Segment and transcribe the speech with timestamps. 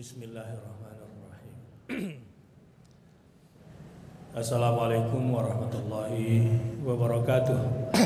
[0.00, 1.52] Bismillahirrahmanirrahim.
[4.40, 7.60] Assalamualaikum warahmatullahi wabarakatuh.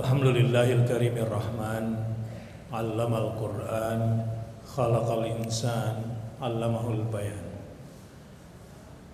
[0.00, 1.92] Alhamdulillahil karimir rahman
[2.72, 4.24] Allamal Qur'an
[4.64, 6.08] Khalaqal insan
[6.40, 7.49] Allamahul bayan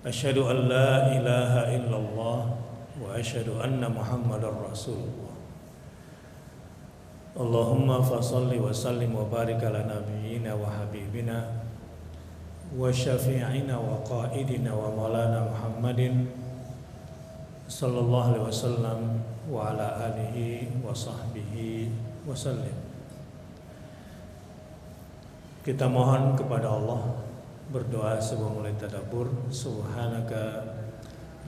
[0.07, 2.39] Asyhadu an la ilaha illallah
[3.03, 5.35] Wa asyhadu anna muhammadar rasulullah
[7.35, 11.43] Allahumma fasalli wa sallim wa barik ala nabiyyina wa habibina
[12.71, 16.31] Wa syafi'ina wa qaidina wa maulana muhammadin
[17.67, 19.01] Sallallahu alaihi wasallam
[19.51, 21.91] wa ala alihi wa sahbihi
[22.23, 22.75] wa sallim.
[25.67, 27.26] Kita mohon kepada Allah
[27.67, 30.63] berdoa sebelum mulai tadabbur subhanaka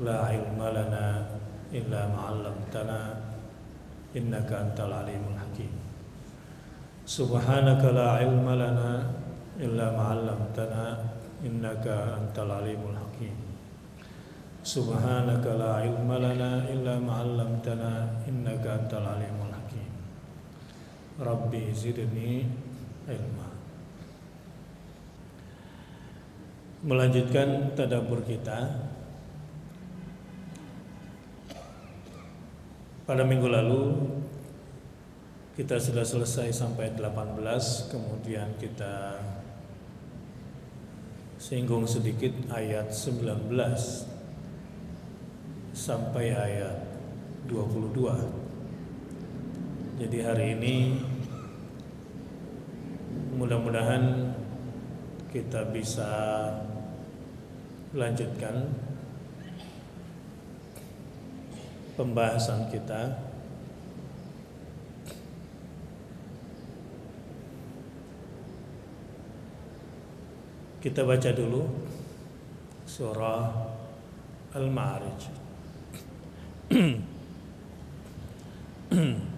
[0.03, 1.06] la ilma lana
[1.70, 3.01] illa ma 'allamtana
[4.15, 5.70] innaka antal alimul hakim.
[7.06, 8.91] Subhanaka la ilma lana
[9.62, 10.84] illa ma 'allamtana
[11.45, 13.37] innaka antal alimul hakim.
[14.62, 19.91] Subhanaka la ilma lana illa ma 'allamtana innaka antal alimul hakim.
[21.19, 22.47] Rabbi zidni
[23.06, 23.48] ilma.
[26.79, 28.71] Melanjutkan tadabbur kita
[33.03, 33.98] Pada minggu lalu
[35.59, 37.34] kita sudah selesai sampai 18
[37.91, 39.19] kemudian kita
[41.34, 43.51] singgung sedikit ayat 19
[45.75, 46.79] sampai ayat
[47.51, 49.99] 22.
[49.99, 51.03] Jadi hari ini
[53.34, 54.31] mudah-mudahan
[55.34, 56.15] kita bisa
[57.97, 58.69] lanjutkan
[61.97, 63.28] pembahasan kita
[70.78, 71.66] Kita baca dulu
[72.87, 73.50] surah
[74.54, 75.21] Al-Ma'arij.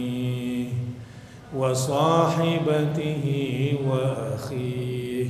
[1.57, 3.25] وصاحبته
[3.89, 5.27] وأخيه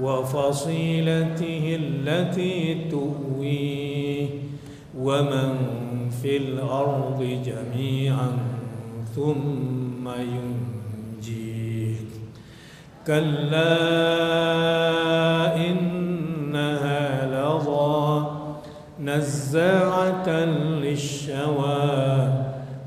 [0.00, 4.26] وفصيلته التي تؤويه
[4.98, 5.54] ومن
[6.22, 8.38] في الأرض جميعا
[9.16, 11.96] ثم ينجيه.
[13.06, 13.72] كلا
[15.56, 18.26] إنها لظى
[19.00, 20.28] نزاعة
[20.82, 22.41] للشوى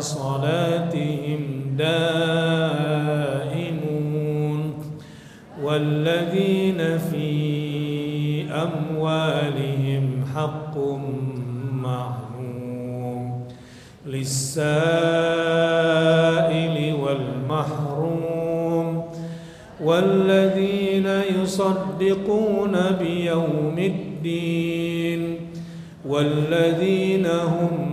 [0.00, 1.40] صلاتهم
[1.78, 3.00] دائمون
[5.62, 7.30] والذين في
[8.50, 10.78] أموالهم حق
[11.72, 13.44] معلوم
[14.06, 14.70] للسائل
[16.94, 19.04] والمحروم
[19.84, 21.06] والذين
[21.42, 25.36] يصدقون بيوم الدين
[26.08, 27.89] والذين هم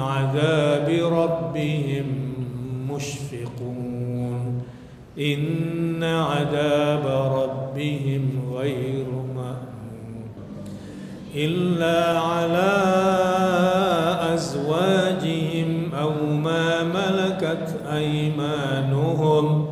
[0.00, 2.04] عذاب ربهم
[2.90, 4.62] مشفقون.
[5.18, 9.04] إن عذاب ربهم غير
[9.36, 10.30] مأمون.
[11.36, 12.72] إلا على
[14.34, 16.12] أزواجهم أو
[16.44, 19.66] ما ملكت أيمانهم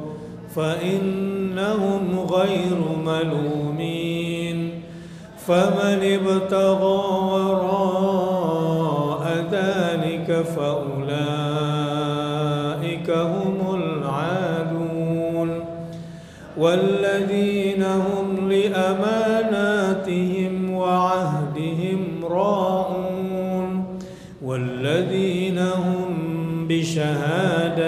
[0.54, 4.82] فإنهم غير ملومين.
[5.46, 7.47] فمن ابتغى
[10.42, 11.08] فأولئك
[13.10, 15.64] هم العادون
[16.58, 19.90] والذين هم لأماناتهم
[20.70, 23.98] وعهدهم راعون
[24.42, 26.08] والذين هم
[26.68, 27.87] بشهاداتهم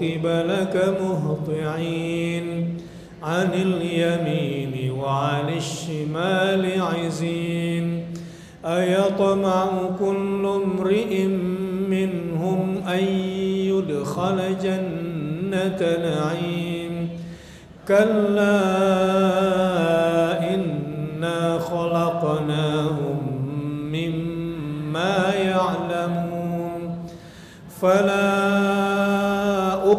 [0.00, 2.76] قبلك مهطعين
[3.22, 8.04] عن اليمين وعن الشمال عزين
[8.64, 9.68] أيطمع
[9.98, 11.26] كل امرئ
[11.90, 13.04] منهم أن
[13.68, 17.08] يدخل جنة نعيم
[17.88, 18.60] كلا
[20.54, 23.18] إنا خلقناهم
[23.92, 26.98] مما يعلمون
[27.80, 28.39] فلا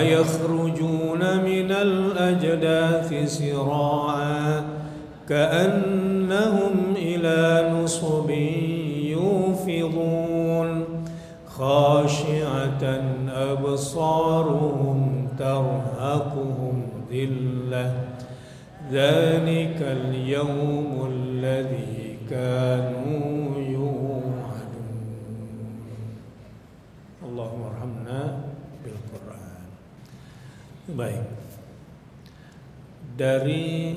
[0.00, 4.64] يوم يخرجون من الأجداث سراعا
[5.28, 8.30] كأنهم إلى نصب
[9.00, 10.84] يوفضون
[11.46, 13.02] خاشعة
[13.34, 17.94] أبصارهم ترهقهم ذلة.
[18.92, 22.97] ذلك اليوم الذي كانوا
[30.98, 31.22] baik.
[33.14, 33.94] Dari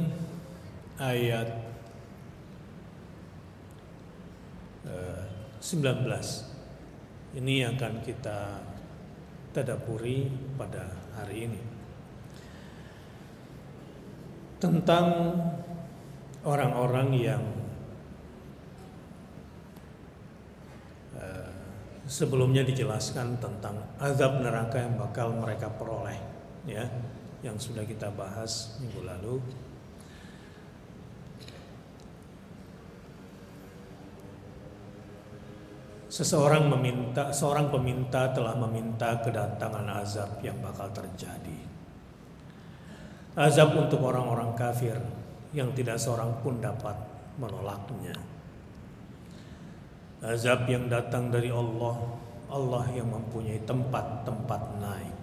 [1.01, 1.49] ayat
[4.85, 5.23] eh,
[5.57, 8.61] 19 ini yang akan kita
[9.49, 10.29] tadapuri
[10.61, 11.61] pada hari ini.
[14.61, 15.33] Tentang
[16.45, 17.41] orang-orang yang
[21.17, 21.49] eh,
[22.05, 26.30] sebelumnya dijelaskan tentang azab neraka yang bakal mereka peroleh
[26.69, 26.85] ya
[27.41, 29.41] yang sudah kita bahas minggu lalu
[36.11, 41.55] Seseorang meminta, seorang peminta telah meminta kedatangan azab yang bakal terjadi.
[43.39, 44.99] Azab untuk orang-orang kafir
[45.55, 46.99] yang tidak seorang pun dapat
[47.39, 48.11] menolaknya.
[50.19, 51.95] Azab yang datang dari Allah,
[52.51, 55.20] Allah yang mempunyai tempat-tempat naik.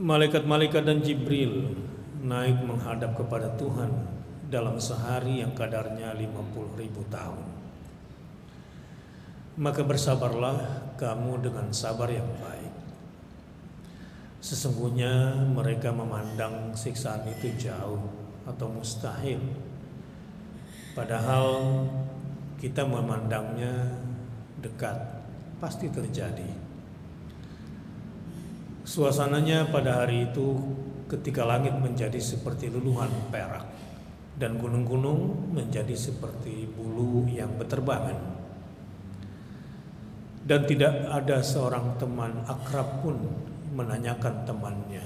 [0.00, 1.76] Malaikat-malaikat dan Jibril
[2.24, 3.92] naik menghadap kepada Tuhan
[4.48, 7.60] dalam sehari yang kadarnya 50 ribu tahun
[9.60, 10.56] maka bersabarlah
[10.96, 12.72] kamu dengan sabar yang baik.
[14.40, 18.00] Sesungguhnya mereka memandang siksaan itu jauh
[18.48, 19.36] atau mustahil.
[20.96, 21.84] Padahal
[22.56, 24.00] kita memandangnya
[24.64, 24.96] dekat,
[25.60, 26.69] pasti terjadi.
[28.80, 30.56] Suasananya pada hari itu
[31.10, 33.66] ketika langit menjadi seperti luluhan perak
[34.40, 38.40] dan gunung-gunung menjadi seperti bulu yang berterbangan
[40.48, 43.20] dan tidak ada seorang teman akrab pun
[43.76, 45.04] menanyakan temannya.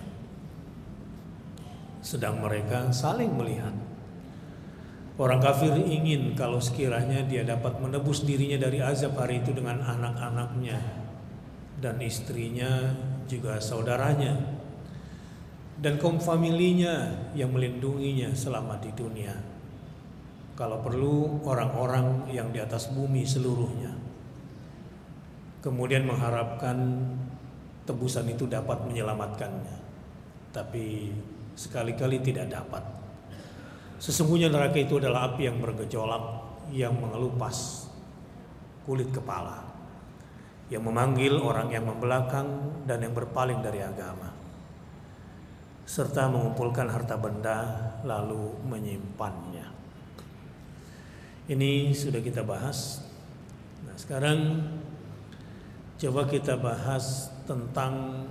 [2.01, 3.75] Sedang mereka saling melihat.
[5.15, 10.79] Orang kafir ingin kalau sekiranya dia dapat menebus dirinya dari azab hari itu dengan anak-anaknya
[11.79, 12.91] dan istrinya
[13.29, 14.63] juga saudaranya.
[15.75, 19.35] dan kaum familinya yang melindunginya selama di dunia.
[20.55, 23.91] Kalau perlu orang-orang yang di atas bumi seluruhnya.
[25.59, 26.79] Kemudian mengharapkan
[27.83, 29.77] tebusan itu dapat menyelamatkannya.
[30.55, 31.11] Tapi
[31.59, 32.87] sekali-kali tidak dapat.
[33.99, 36.25] Sesungguhnya neraka itu adalah api yang bergejolak
[36.71, 37.89] yang mengelupas
[38.87, 39.64] kulit kepala.
[40.73, 42.49] Yang memanggil orang yang membelakang
[42.89, 44.35] dan yang berpaling dari agama
[45.85, 47.59] serta mengumpulkan harta benda
[48.09, 49.69] lalu menyimpannya.
[51.45, 53.05] Ini sudah kita bahas.
[53.85, 54.65] Nah, sekarang
[56.01, 58.25] coba kita bahas tentang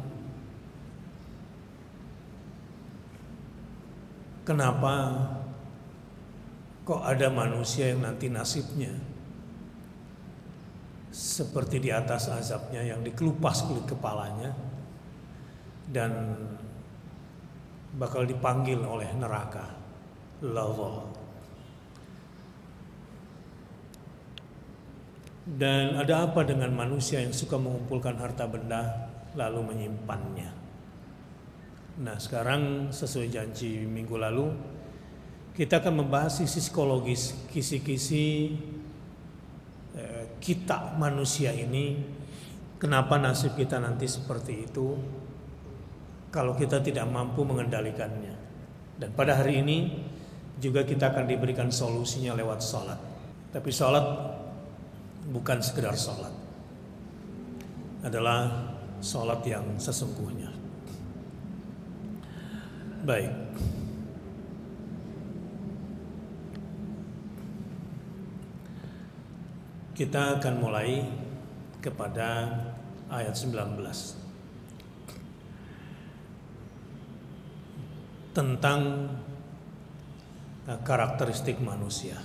[4.42, 5.14] kenapa
[6.84, 8.92] kok ada manusia yang nanti nasibnya
[11.14, 14.50] seperti di atas azabnya yang dikelupas kulit kepalanya
[15.94, 16.34] dan
[17.94, 19.78] bakal dipanggil oleh neraka
[20.42, 21.06] lawa
[25.46, 30.50] dan ada apa dengan manusia yang suka mengumpulkan harta benda lalu menyimpannya?
[32.02, 34.50] Nah sekarang sesuai janji minggu lalu
[35.54, 38.58] kita akan membahas sisi psikologis kisi-kisi
[40.42, 42.02] kita manusia ini
[42.82, 44.98] kenapa nasib kita nanti seperti itu
[46.34, 48.34] kalau kita tidak mampu mengendalikannya.
[48.98, 49.78] Dan pada hari ini
[50.58, 53.00] juga kita akan diberikan solusinya lewat sholat.
[53.54, 54.06] Tapi sholat
[55.30, 56.34] bukan sekedar sholat.
[58.02, 58.50] Adalah
[58.98, 60.50] sholat yang sesungguhnya.
[63.06, 63.32] Baik.
[69.94, 71.06] Kita akan mulai
[71.78, 72.50] kepada
[73.14, 74.26] ayat 19.
[78.34, 79.14] tentang
[80.66, 82.18] uh, karakteristik manusia.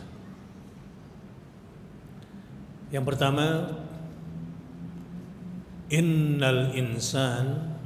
[2.89, 3.77] Yang pertama,
[5.93, 7.77] innal insan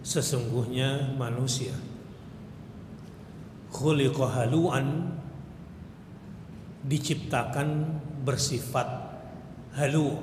[0.00, 1.76] sesungguhnya manusia
[3.72, 5.18] khuliqa haluan
[6.84, 8.88] diciptakan bersifat
[9.76, 10.16] halu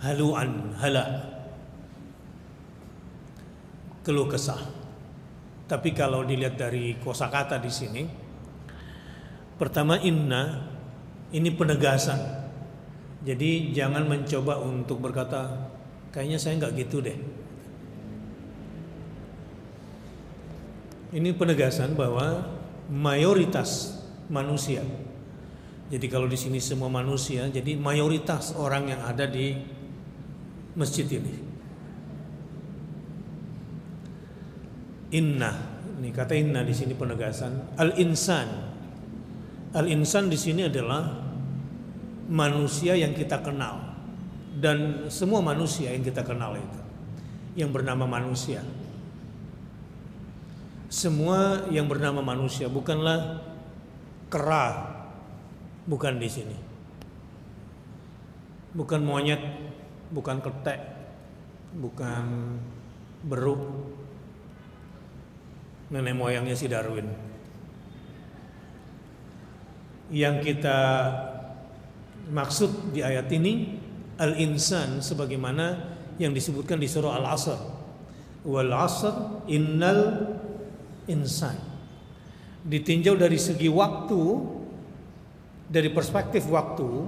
[0.00, 1.04] haluan hala
[4.00, 4.58] keluh kesah.
[5.68, 8.02] Tapi kalau dilihat dari kosakata di sini,
[9.54, 10.66] pertama inna
[11.30, 12.18] ini penegasan.
[13.22, 15.70] Jadi jangan mencoba untuk berkata
[16.10, 17.18] kayaknya saya nggak gitu deh.
[21.10, 22.50] Ini penegasan bahwa
[22.90, 24.82] mayoritas manusia.
[25.90, 29.58] Jadi kalau di sini semua manusia, jadi mayoritas orang yang ada di
[30.78, 31.50] masjid ini
[35.10, 35.50] Inna,
[35.98, 37.74] ini kata inna di sini penegasan.
[37.74, 38.46] Al insan,
[39.74, 41.18] al insan di sini adalah
[42.30, 43.90] manusia yang kita kenal
[44.54, 46.80] dan semua manusia yang kita kenal itu
[47.58, 48.62] yang bernama manusia.
[50.86, 53.42] Semua yang bernama manusia bukanlah
[54.30, 54.89] kera,
[55.86, 56.58] bukan di sini.
[58.76, 59.40] Bukan monyet,
[60.14, 60.80] bukan ketek,
[61.74, 62.56] bukan
[63.26, 63.62] beruk,
[65.90, 67.10] nenek moyangnya si Darwin.
[70.10, 70.78] Yang kita
[72.30, 73.78] maksud di ayat ini
[74.18, 77.60] al-insan sebagaimana yang disebutkan di surah Al-Asr.
[78.40, 80.32] Wal 'asr innal
[81.04, 81.56] insan.
[82.64, 84.20] Ditinjau dari segi waktu
[85.70, 87.06] dari perspektif waktu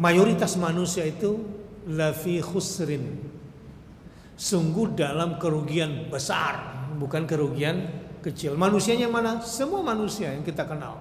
[0.00, 1.36] mayoritas manusia itu
[1.84, 3.20] lafi khusrin
[4.40, 8.58] sungguh dalam kerugian besar bukan kerugian kecil.
[8.58, 9.38] Manusianya mana?
[9.44, 10.98] Semua manusia yang kita kenal.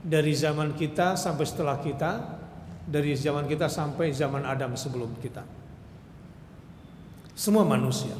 [0.00, 2.40] Dari zaman kita sampai setelah kita,
[2.84, 5.44] dari zaman kita sampai zaman Adam sebelum kita.
[7.36, 8.16] Semua manusia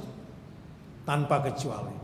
[1.04, 1.99] tanpa kecuali.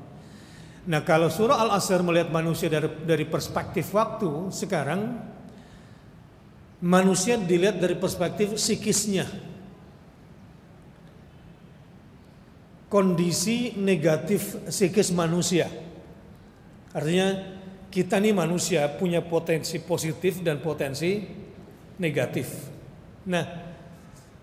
[0.87, 5.19] Nah, kalau surah Al-Asr melihat manusia dari, dari perspektif waktu, sekarang
[6.79, 9.27] manusia dilihat dari perspektif psikisnya.
[12.87, 15.67] kondisi negatif psikis manusia.
[16.95, 17.59] Artinya
[17.91, 21.27] kita nih manusia punya potensi positif dan potensi
[21.99, 22.73] negatif.
[23.27, 23.45] Nah,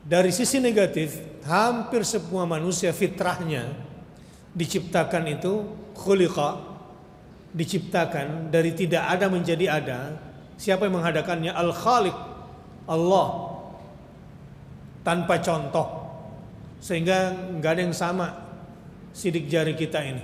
[0.03, 3.71] dari sisi negatif, hampir semua manusia fitrahnya
[4.53, 5.53] diciptakan itu
[6.03, 6.59] khuliqa
[7.55, 9.99] diciptakan dari tidak ada menjadi ada.
[10.59, 11.55] Siapa yang mengadakannya?
[11.55, 12.17] Al-Khaliq
[12.83, 13.27] Allah
[15.07, 15.87] tanpa contoh
[16.83, 18.43] Sehingga nggak ada yang sama
[19.15, 20.23] sidik jari kita ini.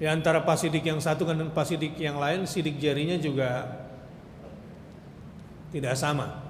[0.00, 3.68] Ya antara pasidik yang satu dengan pasidik yang lain, sidik jarinya juga
[5.70, 6.40] tidak sama.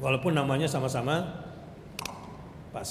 [0.00, 1.44] Walaupun namanya sama-sama
[2.72, 2.88] Pak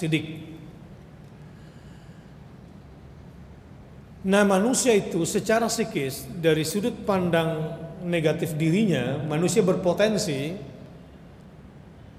[4.21, 7.73] Nah manusia itu secara psikis dari sudut pandang
[8.05, 10.53] negatif dirinya manusia berpotensi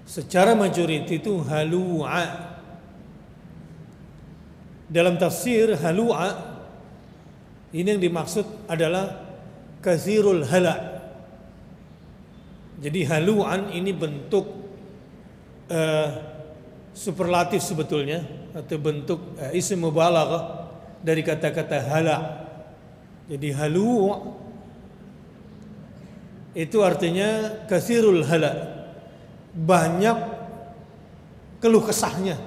[0.03, 2.51] secara majoriti itu halu'a.
[4.93, 6.53] Dalam tafsir halu'a
[7.73, 9.25] ini yang dimaksud adalah
[9.81, 10.91] kathirul hala.
[12.83, 14.45] Jadi halu'an ini bentuk
[15.71, 16.09] uh,
[16.93, 20.62] superlatif sebetulnya atau bentuk uh, isim mubalaghah
[21.03, 22.19] dari kata-kata hala.
[23.27, 24.15] Jadi halu
[26.55, 28.87] itu artinya kasirul hala.
[29.53, 30.19] Banyak
[31.61, 32.39] keluh kesahnya.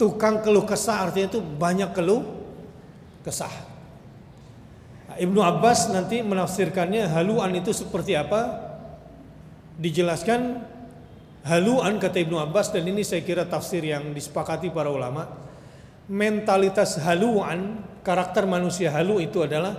[0.00, 2.24] Tukang keluh kesah artinya itu banyak keluh
[3.20, 3.52] kesah.
[5.20, 8.72] Ibnu Abbas nanti menafsirkannya haluan itu seperti apa?
[9.76, 10.64] Dijelaskan
[11.40, 15.24] Haluan kata Ibnu Abbas dan ini saya kira tafsir yang disepakati para ulama.
[16.10, 19.78] Mentalitas haluan, karakter manusia halu itu adalah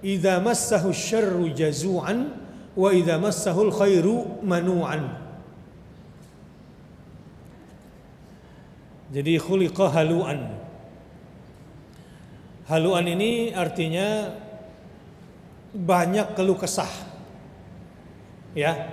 [0.00, 2.32] idza massahu syarru jazu'an
[2.72, 5.20] wa idza massahul khairu manu'an.
[9.12, 10.56] Jadi khuliqa haluan.
[12.64, 14.32] Haluan ini artinya
[15.76, 16.88] banyak keluh kesah.
[18.56, 18.88] Ya.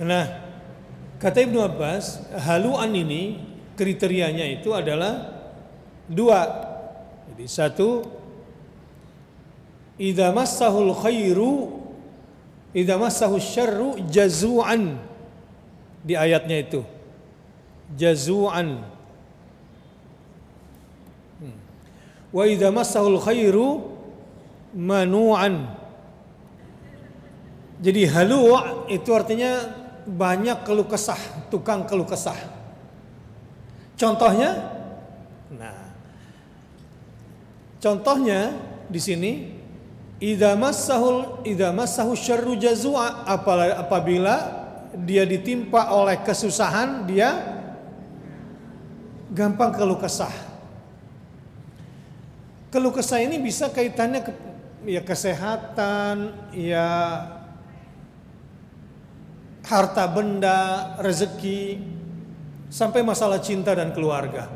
[0.00, 0.39] Nah,
[1.20, 3.36] Kata Ibnu Abbas, haluan ini
[3.76, 5.28] kriterianya itu adalah
[6.08, 6.48] dua.
[7.28, 8.08] Jadi satu,
[10.00, 11.76] idza massahul khairu
[12.72, 14.96] idza massahu syarru jazu'an
[16.00, 16.80] di ayatnya itu.
[18.00, 18.80] Jazu'an.
[21.36, 21.58] Hmm.
[22.32, 23.92] Wa idza massahul khairu
[24.72, 25.76] manu'an.
[27.80, 28.56] Jadi halu
[28.92, 31.18] itu artinya banyak keluh kesah,
[31.52, 32.36] tukang keluh kesah.
[34.00, 34.56] Contohnya,
[35.52, 35.92] nah,
[37.76, 38.56] contohnya
[38.88, 39.32] di sini,
[40.20, 44.36] idza massahul idza massahu syarru jazua apabila
[45.04, 47.60] dia ditimpa oleh kesusahan, dia
[49.30, 50.32] gampang keluh kesah.
[52.70, 54.32] Keluh kesah ini bisa kaitannya ke
[54.86, 56.88] ya kesehatan, ya
[59.64, 61.80] harta benda, rezeki,
[62.70, 64.46] sampai masalah cinta dan keluarga.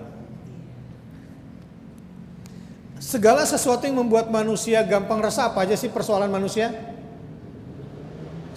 [3.04, 6.72] Segala sesuatu yang membuat manusia gampang resah apa aja sih persoalan manusia?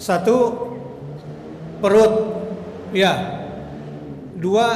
[0.00, 0.36] Satu,
[1.84, 2.38] perut.
[2.96, 3.44] Ya.
[4.38, 4.66] Dua,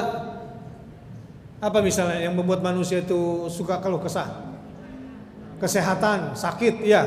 [1.63, 4.29] apa misalnya yang membuat manusia itu suka kalau kesah?
[5.57, 7.07] Kesehatan, sakit, ya.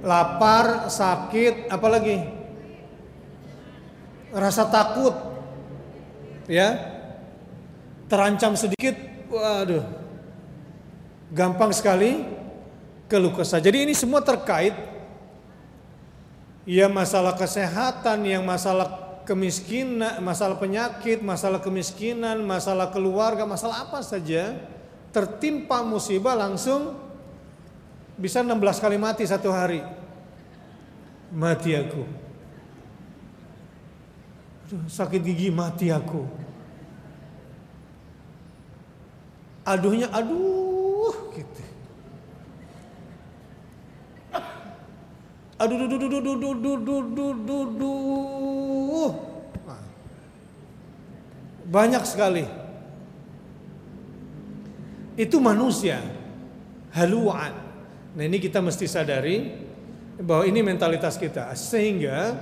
[0.00, 2.39] Lapar, sakit, apalagi?
[4.30, 5.14] Rasa takut,
[6.46, 6.78] ya,
[8.06, 8.94] terancam sedikit,
[9.30, 9.84] waduh,
[11.34, 12.26] gampang sekali
[13.10, 13.58] keluh kesah.
[13.58, 14.74] Jadi ini semua terkait,
[16.66, 24.54] ya masalah kesehatan, yang masalah kemiskinan, masalah penyakit, masalah kemiskinan, masalah keluarga, masalah apa saja,
[25.10, 26.94] tertimpa musibah langsung
[28.14, 29.82] bisa 16 kali mati satu hari.
[31.30, 32.29] Mati aku
[34.70, 36.26] sakit gigi mati aku.
[39.66, 41.62] Aduhnya aduh gitu.
[45.60, 49.10] Aduh, duh, duh, duh, duh, duh, duh, duh, duh, duh, duh.
[51.68, 52.48] Banyak sekali.
[55.20, 56.00] Itu manusia.
[56.96, 57.52] Haluan.
[58.16, 59.52] Nah ini kita mesti sadari
[60.18, 61.52] bahwa ini mentalitas kita.
[61.52, 62.40] Sehingga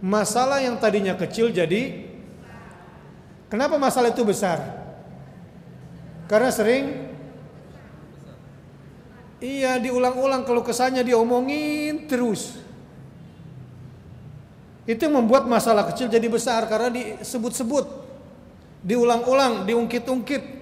[0.00, 2.04] masalah yang tadinya kecil jadi
[3.48, 4.60] kenapa masalah itu besar?
[6.26, 6.84] Karena sering
[9.38, 12.58] iya diulang-ulang kalau kesannya diomongin terus.
[14.86, 17.86] Itu membuat masalah kecil jadi besar karena disebut-sebut,
[18.86, 20.54] diulang-ulang, diungkit-ungkit.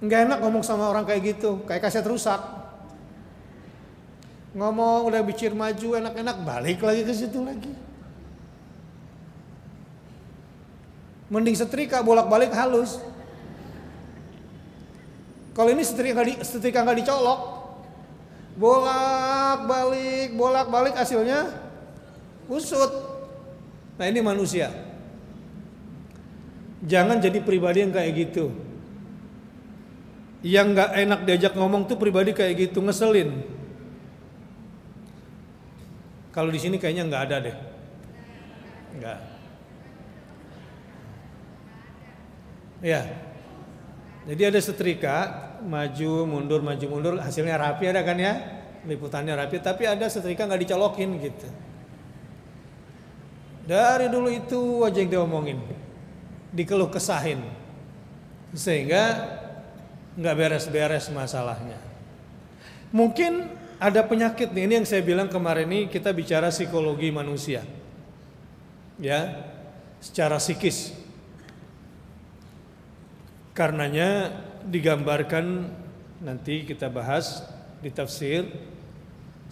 [0.00, 2.63] Enggak enak ngomong sama orang kayak gitu, kayak kaset rusak
[4.54, 7.72] ngomong udah bicara maju enak-enak balik lagi ke situ lagi
[11.28, 13.02] mending setrika bolak-balik halus
[15.54, 17.40] kalau ini setrika di, setrika nggak dicolok
[18.54, 21.64] bolak-balik bolak-balik hasilnya
[22.48, 22.92] Usut.
[23.96, 24.68] Nah ini manusia.
[26.84, 28.52] Jangan jadi pribadi yang kayak gitu.
[30.44, 33.40] Yang nggak enak diajak ngomong tuh pribadi kayak gitu ngeselin.
[36.34, 37.56] Kalau di sini kayaknya nggak ada deh.
[38.98, 39.18] Nggak.
[42.82, 43.02] Ya.
[44.26, 45.16] Jadi ada setrika
[45.62, 48.34] maju mundur maju mundur hasilnya rapi ada kan ya
[48.84, 51.48] liputannya rapi tapi ada setrika nggak dicolokin gitu.
[53.64, 55.56] Dari dulu itu aja yang diomongin
[56.52, 57.40] dikeluh kesahin
[58.52, 59.22] sehingga
[60.18, 61.78] nggak beres-beres masalahnya.
[62.92, 63.48] Mungkin
[63.84, 67.60] ada penyakit nih ini yang saya bilang kemarin ini kita bicara psikologi manusia,
[68.96, 69.44] ya,
[70.00, 70.96] secara psikis.
[73.52, 74.32] Karenanya
[74.64, 75.68] digambarkan
[76.24, 77.44] nanti kita bahas
[77.84, 78.48] di tafsir.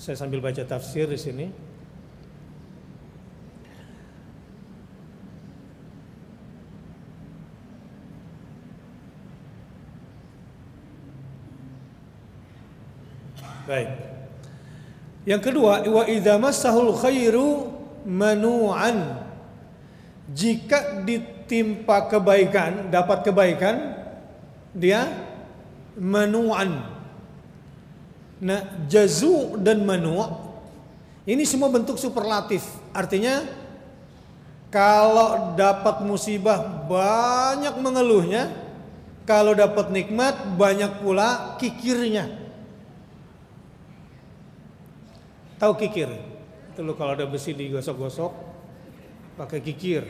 [0.00, 1.46] Saya sambil baca tafsir di sini.
[13.68, 14.11] Baik.
[15.22, 17.70] Yang kedua, wa idza massahul khairu
[18.02, 19.22] manu'an.
[20.32, 23.76] Jika ditimpa kebaikan, dapat kebaikan,
[24.74, 25.06] dia
[25.94, 26.90] manu'an.
[28.42, 30.50] Nah, jazu dan manu'
[31.22, 32.66] ini semua bentuk superlatif.
[32.90, 33.46] Artinya
[34.74, 36.58] kalau dapat musibah
[36.90, 38.50] banyak mengeluhnya,
[39.22, 42.41] kalau dapat nikmat banyak pula kikirnya.
[45.62, 46.10] Tahu kikir?
[46.74, 48.34] Itu lo kalau ada besi digosok-gosok
[49.38, 50.02] pakai kikir.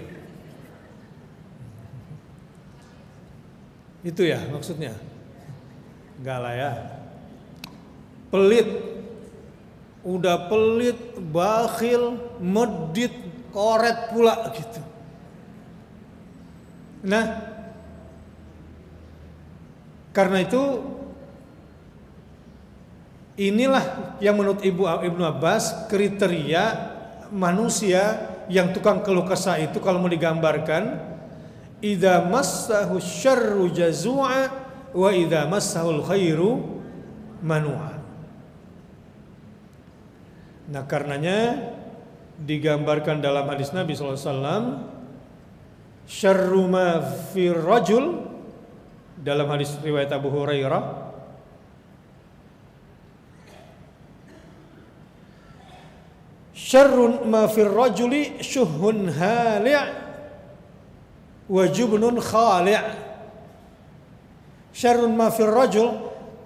[4.01, 4.97] Itu ya maksudnya.
[6.17, 6.73] Enggak lah ya.
[8.33, 8.69] Pelit.
[10.03, 13.13] Udah pelit, bakhil, medit,
[13.53, 14.83] koret pula gitu.
[17.07, 17.39] Nah,
[20.17, 20.63] karena itu
[23.33, 26.93] Inilah yang menurut Ibu Ibnu Abbas kriteria
[27.33, 31.01] manusia yang tukang keluh kesah itu kalau mau digambarkan
[31.81, 34.53] idza massahu syarru jazua
[34.93, 36.61] wa idza massahul khairu
[37.41, 37.97] manua.
[40.69, 41.73] Nah karenanya
[42.37, 44.85] digambarkan dalam hadis Nabi SAW
[47.33, 48.29] fi rajul
[49.17, 51.02] dalam hadis riwayat Abu Hurairah
[56.73, 59.77] Syarrun ma fir rajuli syuhun hali'
[61.53, 62.81] wa jubnun khali'
[64.73, 65.93] Syarrun ma fir rajul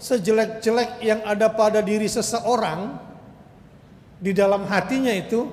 [0.02, 2.98] sejelek-jelek yang ada pada diri seseorang
[4.18, 5.46] di dalam hatinya itu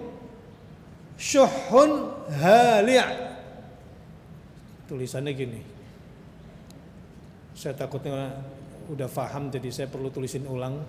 [1.22, 2.98] syuhun hali'
[4.90, 5.62] tulisannya gini.
[7.54, 8.42] Saya takutnya
[8.90, 10.82] udah faham jadi saya perlu tulisin ulang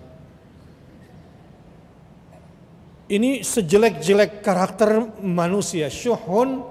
[3.05, 5.89] ini sejelek-jelek karakter manusia.
[5.93, 6.65] Syuhun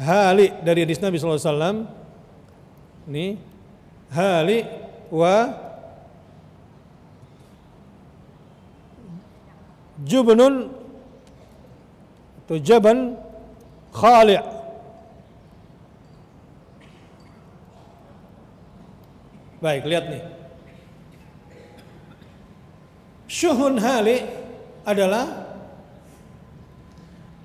[0.00, 1.86] hali dari hadis Nabi SAW.
[3.06, 3.38] Ini
[4.10, 4.66] hali
[5.14, 5.46] wa
[10.02, 10.74] jubnun
[12.46, 13.14] atau jaban
[13.94, 14.58] khali'
[19.56, 20.22] Baik, lihat nih.
[23.26, 24.20] Syuhun hali
[24.84, 25.45] adalah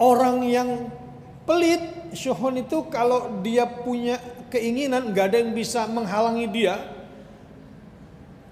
[0.01, 0.89] Orang yang
[1.45, 4.17] pelit, syuhun itu kalau dia punya
[4.49, 6.81] keinginan, gak ada yang bisa menghalangi dia.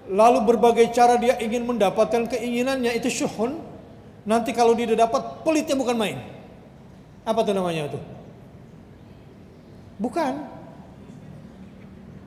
[0.06, 3.58] Lalu berbagai cara dia ingin mendapatkan keinginannya itu syuhun.
[4.22, 6.22] Nanti kalau dia dapat pelitnya bukan main.
[7.26, 7.98] Apa tuh namanya itu?
[9.98, 10.34] Bukan.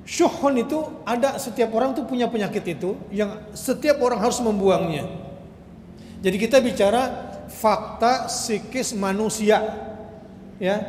[0.03, 5.07] Syuhun itu ada setiap orang tuh punya penyakit itu yang setiap orang harus membuangnya.
[6.19, 9.61] Jadi kita bicara fakta psikis manusia.
[10.57, 10.81] Ya.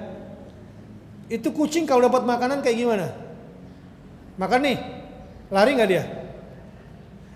[1.29, 3.07] Itu kucing kalau dapat makanan kayak gimana?
[4.41, 4.79] Makan nih.
[5.53, 6.05] Lari nggak dia?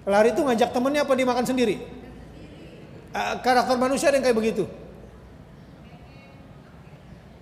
[0.08, 2.00] Lari itu ngajak temennya apa dimakan sendiri?
[3.18, 4.64] karakter manusia yang kayak begitu.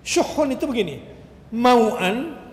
[0.01, 1.03] Syuhun itu begini.
[1.51, 2.47] Mauan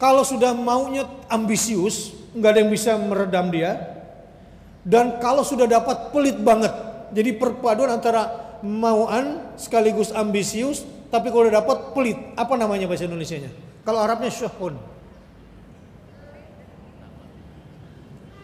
[0.00, 3.76] kalau sudah maunya ambisius, nggak ada yang bisa meredam dia.
[4.80, 6.72] Dan kalau sudah dapat pelit banget,
[7.10, 12.18] jadi perpaduan antara mauan sekaligus ambisius, tapi kalau udah dapat pelit.
[12.34, 13.50] Apa namanya bahasa Indonesia-nya?
[13.82, 14.76] Kalau Arabnya syuhun.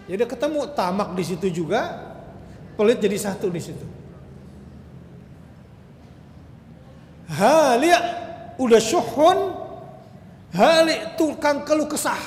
[0.07, 2.15] Jadi ketemu tamak di situ juga,
[2.79, 3.87] pelit jadi satu di situ.
[7.27, 7.91] hali
[8.57, 9.39] udah syuhun
[10.55, 12.19] hali tukang keluh kesah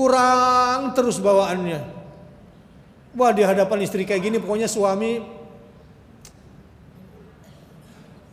[0.00, 2.00] kurang terus bawaannya.
[3.20, 5.20] Wah di hadapan istri kayak gini pokoknya suami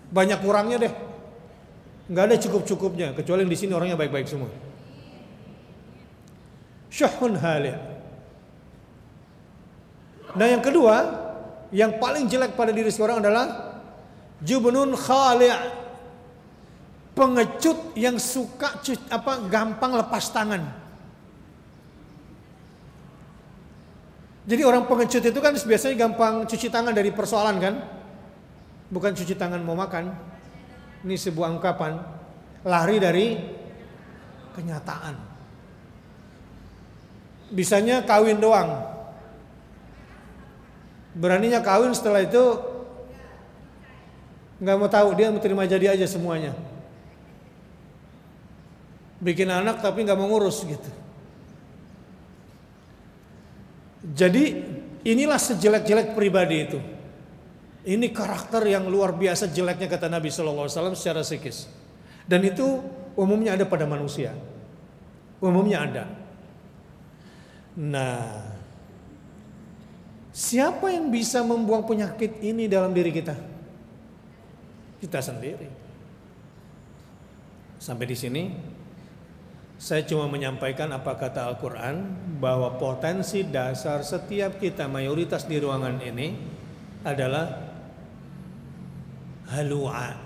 [0.07, 0.93] banyak kurangnya deh.
[2.07, 4.47] Nggak ada cukup-cukupnya kecuali di sini orangnya baik-baik semua.
[6.87, 7.75] Syahun hali
[10.37, 10.95] nah yang kedua
[11.73, 13.79] yang paling jelek pada diri seorang adalah
[14.43, 15.49] jubnun khali'
[17.17, 18.77] pengecut yang suka
[19.09, 20.86] apa gampang lepas tangan
[24.47, 27.75] jadi orang pengecut itu kan biasanya gampang cuci tangan dari persoalan kan
[28.87, 30.15] bukan cuci tangan mau makan.
[31.03, 31.99] Ini sebuah ungkapan
[32.63, 33.35] lari dari
[34.55, 35.15] kenyataan.
[37.51, 38.87] Bisanya kawin doang.
[41.11, 42.43] Beraninya kawin setelah itu
[44.63, 46.55] nggak mau tahu dia terima jadi aja semuanya.
[49.19, 51.06] Bikin anak tapi nggak mau ngurus gitu.
[54.03, 54.43] Jadi
[55.07, 56.79] inilah sejelek-jelek pribadi itu.
[57.87, 61.71] Ini karakter yang luar biasa jeleknya kata Nabi Shallallahu Alaihi Wasallam secara psikis.
[62.27, 62.83] Dan itu
[63.15, 64.35] umumnya ada pada manusia.
[65.39, 66.05] Umumnya ada.
[67.79, 68.43] Nah,
[70.35, 73.37] siapa yang bisa membuang penyakit ini dalam diri kita?
[74.99, 75.69] Kita sendiri.
[77.79, 78.43] Sampai di sini
[79.77, 82.01] saya cuma menyampaikan apa kata Al-Quran
[82.41, 86.33] bahwa potensi dasar setiap kita mayoritas di ruangan ini
[87.05, 87.45] adalah
[89.53, 90.17] halua.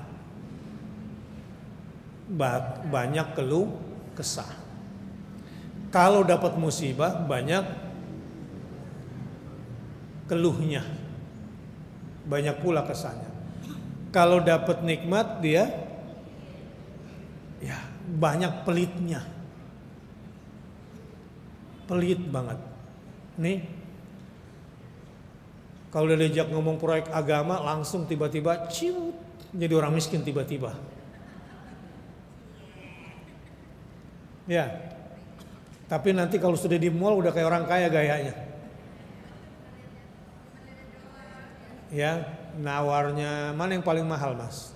[2.88, 3.68] Banyak keluh
[4.16, 4.48] kesah.
[5.92, 7.68] Kalau dapat musibah banyak
[10.32, 10.88] keluhnya.
[12.24, 13.28] Banyak pula kesahnya.
[14.16, 15.68] Kalau dapat nikmat dia
[17.60, 17.76] ya
[18.16, 19.31] banyak pelitnya
[21.92, 22.56] pelit banget
[23.36, 23.68] nih
[25.92, 30.72] kalau udah diajak ngomong proyek agama langsung tiba-tiba ciut jadi orang miskin tiba-tiba.
[34.48, 34.72] Ya.
[35.92, 38.36] Tapi nanti kalau sudah di mall udah kayak orang kaya gayanya.
[41.92, 42.24] Ya,
[42.56, 44.72] nawarnya mana yang paling mahal, Mas?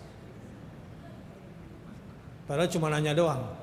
[2.43, 3.54] Padahal cuma nanya doang.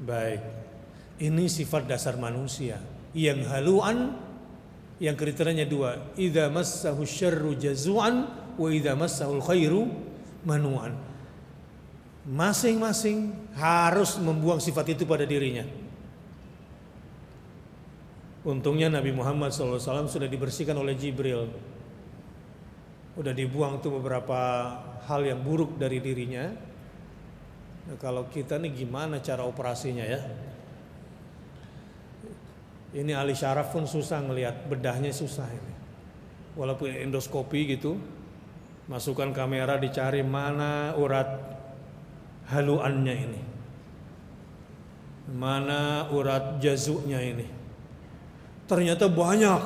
[0.00, 0.40] Baik.
[1.20, 2.80] Ini sifat dasar manusia
[3.12, 4.16] yang haluan
[5.00, 9.88] yang kriterianya dua, idza massahu syarru jazuan wa idza massahu khairu
[10.44, 10.96] manuan.
[12.24, 15.64] Masing-masing harus membuang sifat itu pada dirinya.
[18.40, 21.48] Untungnya Nabi Muhammad SAW sudah dibersihkan oleh Jibril.
[23.12, 24.40] Sudah dibuang tuh beberapa
[25.04, 26.48] hal yang buruk dari dirinya.
[27.88, 30.20] Nah, kalau kita nih gimana cara operasinya ya?
[32.90, 35.74] Ini ahli syaraf pun susah ngelihat bedahnya susah ini.
[36.58, 37.94] Walaupun endoskopi gitu,
[38.90, 41.30] masukkan kamera dicari mana urat
[42.50, 43.42] haluannya ini.
[45.30, 47.46] Mana urat jazuknya ini.
[48.66, 49.62] Ternyata banyak.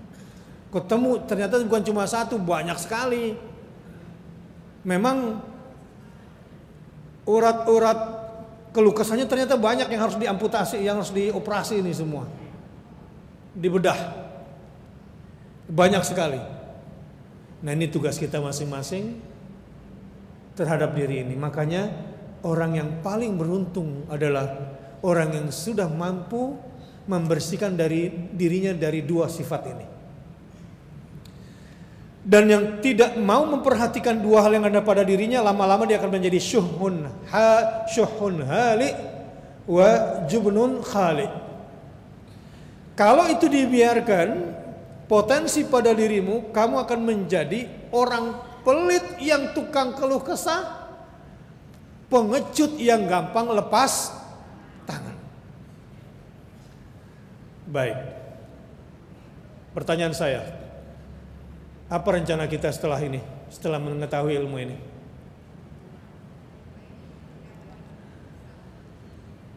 [0.72, 3.36] Ketemu ternyata bukan cuma satu, banyak sekali.
[4.88, 5.44] Memang
[7.26, 7.98] urat-urat
[8.70, 12.24] kelukasannya ternyata banyak yang harus diamputasi, yang harus dioperasi ini semua
[13.56, 13.98] dibedah.
[15.66, 16.38] Banyak sekali.
[17.64, 19.18] Nah ini tugas kita masing-masing
[20.54, 21.34] terhadap diri ini.
[21.34, 21.88] Makanya
[22.44, 26.54] orang yang paling beruntung adalah orang yang sudah mampu
[27.08, 29.86] membersihkan dari dirinya dari dua sifat ini.
[32.26, 36.42] Dan yang tidak mau memperhatikan dua hal yang ada pada dirinya lama-lama dia akan menjadi
[36.42, 38.90] syuhun ha syuhun hali
[39.70, 41.30] wa jubnun khali.
[42.98, 44.56] Kalau itu dibiarkan,
[45.06, 50.90] potensi pada dirimu, kamu akan menjadi orang pelit yang tukang keluh kesah,
[52.08, 54.16] pengecut yang gampang lepas
[54.88, 55.14] tangan.
[57.70, 57.98] Baik.
[59.76, 60.40] Pertanyaan saya,
[61.86, 64.76] apa rencana kita setelah ini, setelah mengetahui ilmu ini?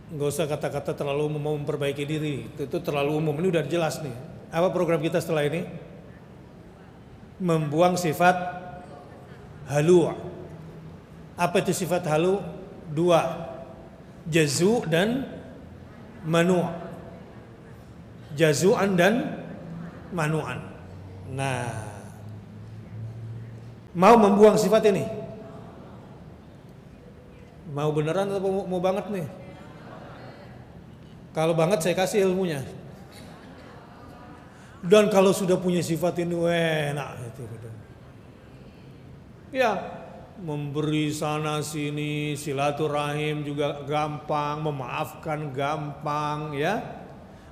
[0.09, 2.49] nggak usah kata-kata terlalu mau memperbaiki diri.
[2.49, 3.37] Itu, itu terlalu umum.
[3.37, 4.13] Ini udah jelas nih.
[4.49, 5.69] Apa program kita setelah ini?
[7.37, 8.35] Membuang sifat
[9.69, 10.09] halu.
[11.37, 12.41] Apa itu sifat halu?
[12.89, 13.21] Dua.
[14.25, 15.29] Jazu dan
[16.25, 16.65] manu.
[18.33, 19.45] Jazuan dan
[20.09, 20.57] manuan.
[21.29, 21.88] Nah,
[23.93, 25.05] mau membuang sifat ini?
[27.69, 29.27] Mau beneran atau mau, mau banget nih?
[31.33, 32.65] Kalau banget saya kasih ilmunya.
[34.79, 36.33] Dan kalau sudah punya sifat ini
[36.95, 37.43] enak itu.
[39.49, 39.75] Ya,
[40.39, 46.79] memberi sana sini silaturahim juga gampang, memaafkan gampang ya.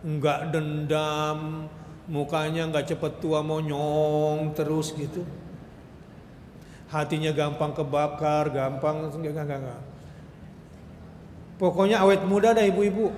[0.05, 1.67] Enggak dendam,
[2.07, 5.25] mukanya enggak cepet tua monyong terus gitu.
[6.87, 9.81] Hatinya gampang kebakar, gampang enggak enggak enggak.
[11.57, 13.11] Pokoknya awet muda dah ibu-ibu.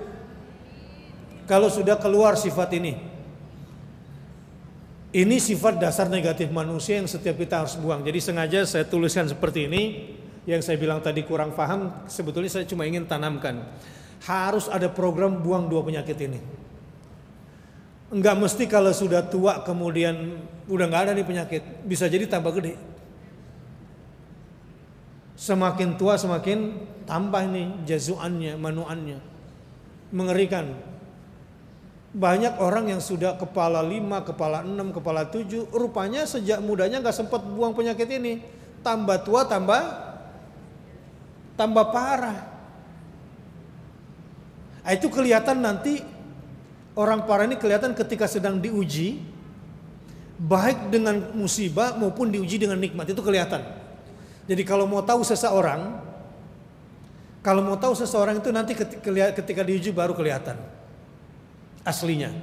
[1.46, 2.94] Kalau sudah keluar sifat ini,
[5.10, 8.06] ini sifat dasar negatif manusia yang setiap kita harus buang.
[8.06, 9.82] Jadi sengaja saya tuliskan seperti ini.
[10.48, 13.60] Yang saya bilang tadi kurang paham, sebetulnya saya cuma ingin tanamkan.
[14.24, 16.40] Harus ada program buang dua penyakit ini.
[18.10, 22.74] Enggak mesti kalau sudah tua kemudian udah nggak ada nih penyakit, bisa jadi tambah gede.
[25.40, 29.24] Semakin tua semakin tambah nih jazuannya, manuannya.
[30.12, 30.76] Mengerikan.
[32.12, 37.40] Banyak orang yang sudah kepala lima, kepala enam, kepala tujuh, rupanya sejak mudanya nggak sempat
[37.40, 38.44] buang penyakit ini.
[38.84, 39.80] Tambah tua, tambah
[41.56, 42.38] tambah parah.
[44.84, 46.04] Nah, itu kelihatan nanti
[46.92, 49.24] orang parah ini kelihatan ketika sedang diuji,
[50.36, 53.79] baik dengan musibah maupun diuji dengan nikmat itu kelihatan.
[54.50, 56.02] Jadi kalau mau tahu seseorang,
[57.38, 60.58] kalau mau tahu seseorang itu nanti ketika, diuji baru kelihatan
[61.86, 62.34] aslinya.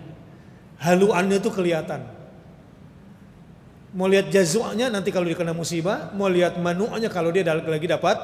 [0.80, 2.06] Haluannya itu kelihatan.
[3.98, 8.18] Mau lihat jazuannya nanti kalau dikena musibah, mau lihat manuannya kalau dia lagi dapat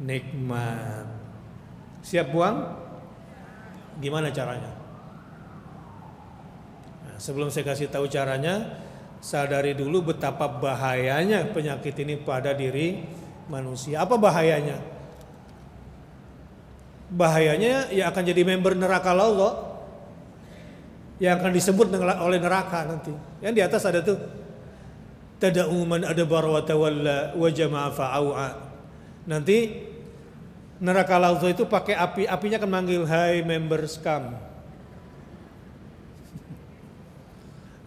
[0.00, 1.04] nikmat.
[2.00, 2.74] Siap buang?
[4.00, 4.72] Gimana caranya?
[7.04, 8.80] Nah, sebelum saya kasih tahu caranya,
[9.20, 13.04] sadari dulu betapa bahayanya penyakit ini pada diri
[13.52, 14.02] manusia.
[14.02, 14.80] Apa bahayanya?
[17.12, 19.70] Bahayanya ya akan jadi member neraka Allah
[21.20, 23.12] yang akan disebut oleh neraka nanti.
[23.44, 24.16] Yang di atas ada tuh
[25.36, 28.48] tada'u man adbar wa tawalla wa.
[29.28, 29.58] Nanti
[30.80, 34.49] neraka lauta itu pakai api, apinya akan manggil hai member scam.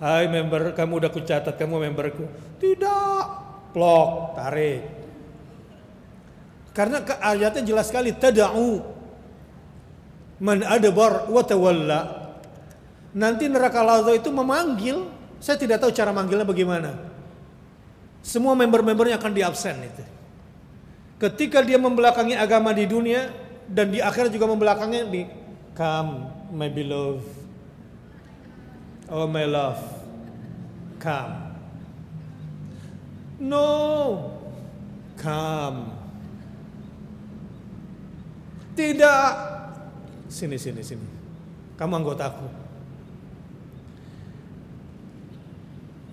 [0.03, 2.27] Hai member, kamu udah kucatat kamu memberku.
[2.59, 3.23] Tidak,
[3.71, 4.83] plok, tarik.
[6.75, 8.83] Karena ayatnya jelas sekali tada'u
[10.43, 12.01] man adbar wa tawalla
[13.15, 15.07] nanti neraka lauta itu memanggil,
[15.39, 16.91] saya tidak tahu cara manggilnya bagaimana.
[18.19, 20.03] Semua member-membernya akan diabsen itu.
[21.15, 23.31] Ketika dia membelakangi agama di dunia
[23.71, 25.23] dan di akhirat juga membelakangnya di
[25.71, 27.42] come my beloved.
[29.13, 29.77] Oh my love.
[30.97, 31.53] Come.
[33.37, 33.69] No.
[35.21, 35.93] Come.
[38.73, 39.31] Tidak.
[40.25, 41.07] Sini sini sini.
[41.77, 42.63] Kamu anggotaku.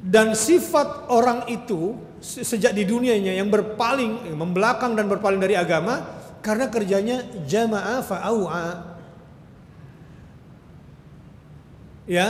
[0.00, 6.04] dan sifat orang itu sejak di dunianya yang berpaling membelakang dan berpaling dari agama
[6.40, 8.68] karena kerjanya jamaah fa'au'a
[12.08, 12.28] ya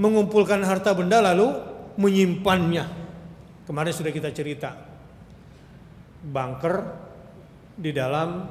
[0.00, 1.52] mengumpulkan harta benda lalu
[2.00, 2.88] menyimpannya.
[3.68, 4.72] Kemarin sudah kita cerita.
[6.24, 6.80] Bunker
[7.76, 8.48] di dalam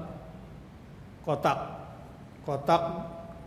[1.26, 1.60] kotak.
[2.46, 2.84] Kotak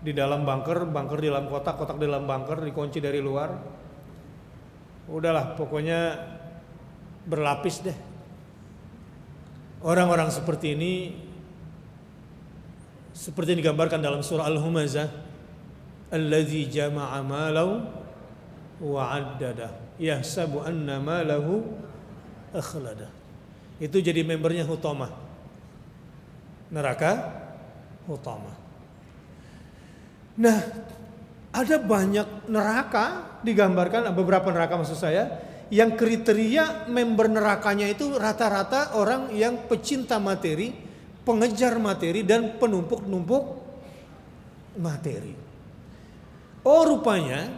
[0.03, 3.55] di dalam bunker bunker di dalam kotak kotak di dalam bunker dikunci dari luar.
[5.07, 6.19] Udahlah pokoknya
[7.27, 7.99] berlapis deh.
[9.83, 10.93] Orang-orang seperti ini
[13.15, 15.11] seperti yang digambarkan dalam surah Al-Humazah,
[16.11, 18.01] "Allazi jama'a malau
[18.83, 21.62] wa 'addada, yahsabu anna malahu
[22.51, 23.09] akhlada."
[23.78, 25.11] Itu jadi membernya Hutama.
[26.74, 27.11] Neraka
[28.11, 28.53] Hutama.
[30.39, 30.59] Nah,
[31.53, 35.28] ada banyak neraka digambarkan beberapa neraka maksud saya
[35.72, 40.72] yang kriteria member nerakanya itu rata-rata orang yang pecinta materi,
[41.24, 43.45] pengejar materi dan penumpuk-numpuk
[44.76, 45.33] materi.
[46.64, 47.49] Oh rupanya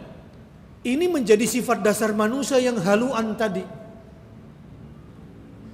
[0.85, 3.65] ini menjadi sifat dasar manusia yang haluan tadi.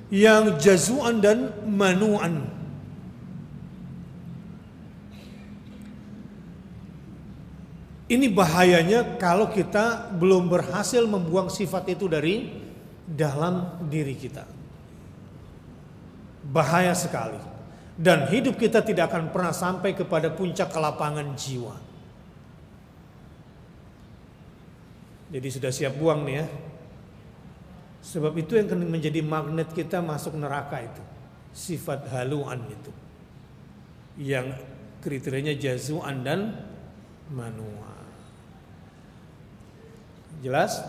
[0.07, 2.47] Yang jazuan dan manuan.
[8.11, 12.47] Ini bahayanya kalau kita belum berhasil membuang sifat itu dari
[13.07, 14.47] dalam diri kita.
[16.47, 17.39] Bahaya sekali.
[17.95, 21.90] Dan hidup kita tidak akan pernah sampai kepada puncak kelapangan jiwa.
[25.31, 26.45] Jadi sudah siap buang nih ya.
[28.03, 31.03] Sebab itu yang menjadi magnet kita masuk neraka itu.
[31.55, 32.91] Sifat haluan itu.
[34.19, 34.59] Yang
[34.99, 36.59] kriterianya jazuan dan
[37.31, 37.95] manua.
[40.43, 40.83] Jelas?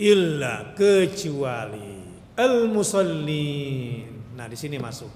[0.00, 2.00] Illa kecuali
[2.40, 4.32] al-musallin.
[4.32, 5.12] Nah, di sini masuk.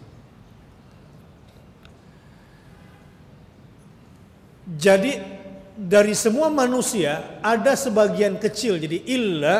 [4.64, 5.43] Jadi
[5.74, 9.56] dari semua manusia ada sebagian kecil jadi illa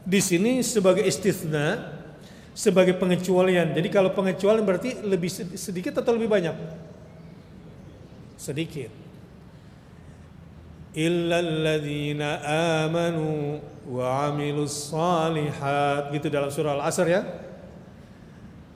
[0.00, 1.92] di sini sebagai istisna
[2.56, 3.76] sebagai pengecualian.
[3.76, 5.28] Jadi kalau pengecualian berarti lebih
[5.60, 6.56] sedikit atau lebih banyak?
[8.40, 8.88] Sedikit.
[10.96, 12.40] Illa alladzina
[12.88, 17.22] amanu wa amilus salihat gitu dalam surah Al-Asr ya.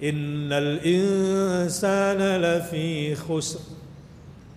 [0.05, 3.80] Innal insana lafi khusr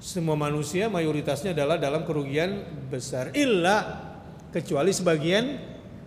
[0.04, 4.04] semua manusia mayoritasnya adalah dalam kerugian besar illa
[4.52, 5.56] kecuali sebagian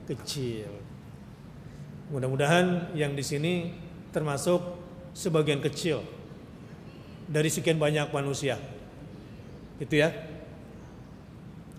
[0.05, 0.69] kecil.
[2.13, 3.73] Mudah-mudahan yang di sini
[4.13, 4.61] termasuk
[5.17, 6.05] sebagian kecil
[7.25, 8.61] dari sekian banyak manusia.
[9.81, 10.13] Itu ya.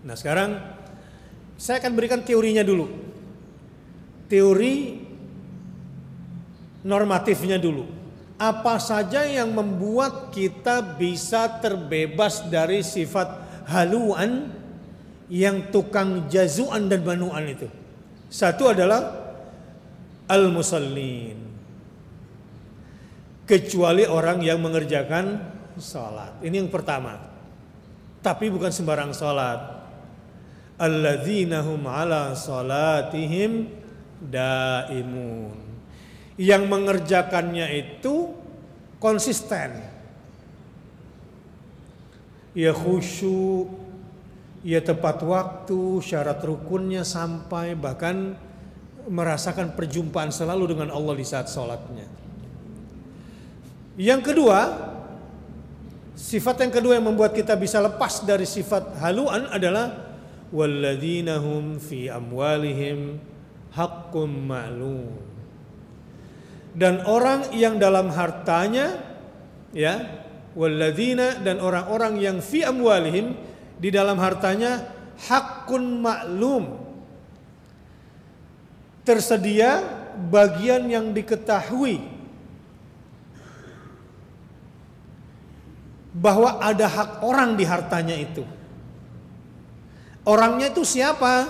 [0.02, 0.58] Nah, sekarang
[1.54, 2.90] saya akan berikan teorinya dulu.
[4.26, 5.06] Teori
[6.82, 7.97] normatifnya dulu
[8.38, 13.26] apa saja yang membuat kita bisa terbebas dari sifat
[13.66, 14.54] haluan
[15.26, 17.66] yang tukang jazuan dan manuan itu.
[18.30, 19.10] Satu adalah
[20.30, 21.36] al-musallin.
[23.42, 25.42] Kecuali orang yang mengerjakan
[25.80, 26.38] salat.
[26.38, 27.18] Ini yang pertama.
[28.22, 29.82] Tapi bukan sembarang salat.
[30.78, 33.66] Alladzina hum ala salatihim
[34.22, 35.67] daimun
[36.38, 38.30] yang mengerjakannya itu
[39.02, 39.74] konsisten.
[42.54, 43.66] Ya khusyuk,
[44.62, 48.38] ya tepat waktu, syarat rukunnya sampai bahkan
[49.10, 52.06] merasakan perjumpaan selalu dengan Allah di saat sholatnya.
[53.98, 54.58] Yang kedua,
[56.14, 60.14] sifat yang kedua yang membuat kita bisa lepas dari sifat haluan adalah
[60.54, 61.42] walladzina
[61.82, 63.18] fi amwalihim
[63.74, 65.37] haqqum ma'lum
[66.78, 69.02] dan orang yang dalam hartanya
[69.74, 69.98] ya
[70.54, 73.34] walladzina dan orang-orang yang fi amwalihim
[73.82, 74.86] di dalam hartanya
[75.26, 76.78] hakun maklum
[79.02, 79.82] tersedia
[80.30, 82.20] bagian yang diketahui.
[86.18, 88.42] Bahwa ada hak orang di hartanya itu.
[90.26, 91.46] Orangnya itu siapa?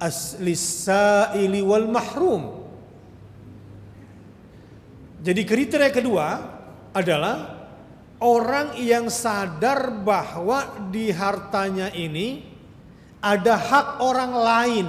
[0.00, 2.57] Aslisaili wal mahrum
[5.28, 6.26] jadi kriteria kedua
[6.96, 7.60] adalah
[8.24, 12.48] orang yang sadar bahwa di hartanya ini
[13.20, 14.86] ada hak orang lain.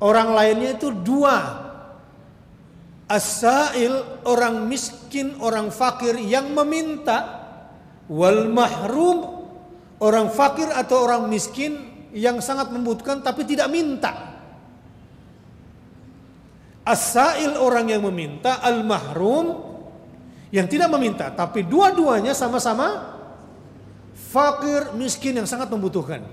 [0.00, 1.68] Orang lainnya itu dua.
[3.12, 7.44] Asail orang miskin, orang fakir yang meminta
[8.08, 9.44] wal mahrum
[10.00, 11.76] orang fakir atau orang miskin
[12.16, 14.31] yang sangat membutuhkan tapi tidak minta.
[16.82, 19.70] Asail orang yang meminta, al-mahrum
[20.50, 23.14] yang tidak meminta, tapi dua-duanya sama-sama
[24.12, 26.26] fakir, miskin yang sangat membutuhkan.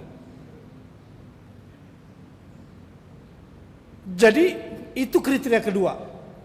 [4.18, 4.58] Jadi
[4.98, 5.96] itu kriteria kedua.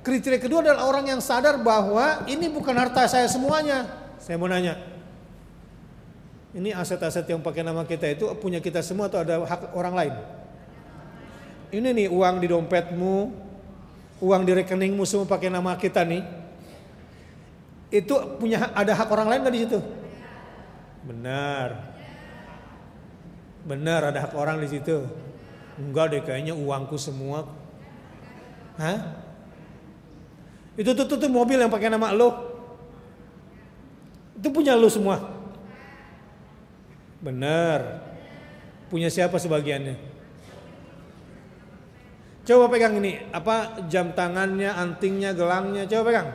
[0.04, 3.88] Kriteria kedua adalah orang yang sadar bahwa ini bukan harta saya semuanya.
[4.20, 4.76] Saya mau nanya,
[6.54, 10.14] ini aset-aset yang pakai nama kita itu punya kita semua atau ada hak orang lain?
[11.74, 13.16] Ini nih uang di dompetmu,
[14.24, 16.24] uang di rekeningmu semua pakai nama kita nih,
[17.92, 19.78] itu punya ada hak orang lain nggak di situ?
[21.04, 21.68] Benar.
[23.68, 25.04] Benar ada hak orang di situ.
[25.76, 27.44] Enggak deh kayaknya uangku semua.
[28.80, 29.20] Hah?
[30.74, 32.30] Itu tuh, tuh, tuh mobil yang pakai nama lo.
[34.40, 35.22] Itu punya lo semua.
[37.22, 38.04] Benar.
[38.90, 40.13] Punya siapa sebagiannya?
[42.44, 46.28] Coba pegang ini, apa jam tangannya, antingnya, gelangnya, coba pegang.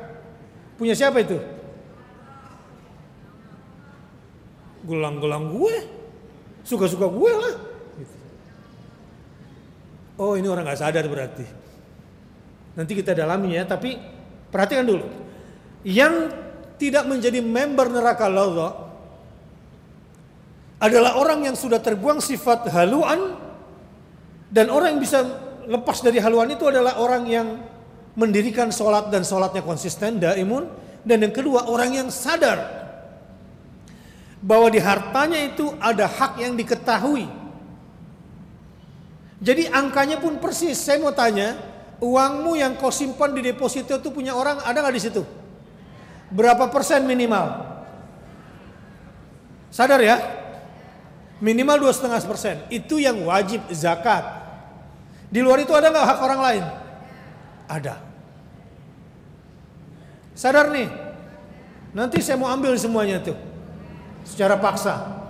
[0.73, 1.37] Punya siapa itu?
[4.89, 5.75] Gelang-gelang gue,
[6.65, 7.55] suka-suka gue lah.
[10.17, 11.45] Oh ini orang nggak sadar berarti.
[12.73, 13.93] Nanti kita dalami ya, tapi
[14.49, 15.05] perhatikan dulu.
[15.85, 16.33] Yang
[16.81, 18.71] tidak menjadi member neraka Allah
[20.79, 23.35] adalah orang yang sudah terbuang sifat haluan
[24.49, 27.47] dan orang yang bisa lepas dari haluan itu adalah orang yang
[28.15, 30.67] mendirikan sholat dan sholatnya konsisten, daimun.
[30.99, 32.59] Dan yang kedua orang yang sadar
[34.39, 37.27] bahwa di hartanya itu ada hak yang diketahui.
[39.39, 40.75] Jadi angkanya pun persis.
[40.75, 41.55] Saya mau tanya,
[42.03, 45.23] uangmu yang kau simpan di deposito itu punya orang ada nggak di situ?
[46.31, 47.67] Berapa persen minimal?
[49.71, 50.17] Sadar ya?
[51.39, 52.59] Minimal dua setengah persen.
[52.67, 54.38] Itu yang wajib zakat.
[55.29, 56.63] Di luar itu ada nggak hak orang lain?
[57.69, 57.95] Ada.
[60.33, 60.89] Sadar nih.
[61.93, 63.37] Nanti saya mau ambil semuanya tuh.
[64.25, 65.25] Secara paksa.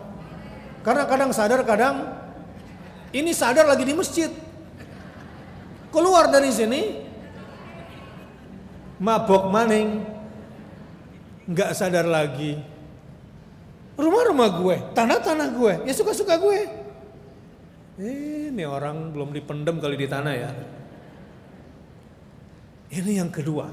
[0.83, 2.07] Karena kadang sadar, kadang
[3.11, 4.31] ini sadar lagi di masjid.
[5.91, 6.81] Keluar dari sini
[8.99, 10.05] mabok maning
[11.49, 12.61] nggak sadar lagi
[13.99, 16.59] rumah-rumah gue, tanah-tanah gue, ya suka-suka gue.
[17.99, 20.51] Ini orang belum dipendem kali di tanah ya.
[22.95, 23.67] Ini yang kedua.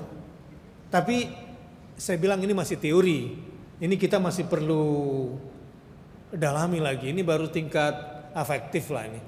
[0.91, 1.31] Tapi
[1.95, 3.39] saya bilang ini masih teori.
[3.79, 4.83] Ini kita masih perlu
[6.35, 7.14] dalami lagi.
[7.14, 7.95] Ini baru tingkat
[8.35, 9.20] afektif lah ini.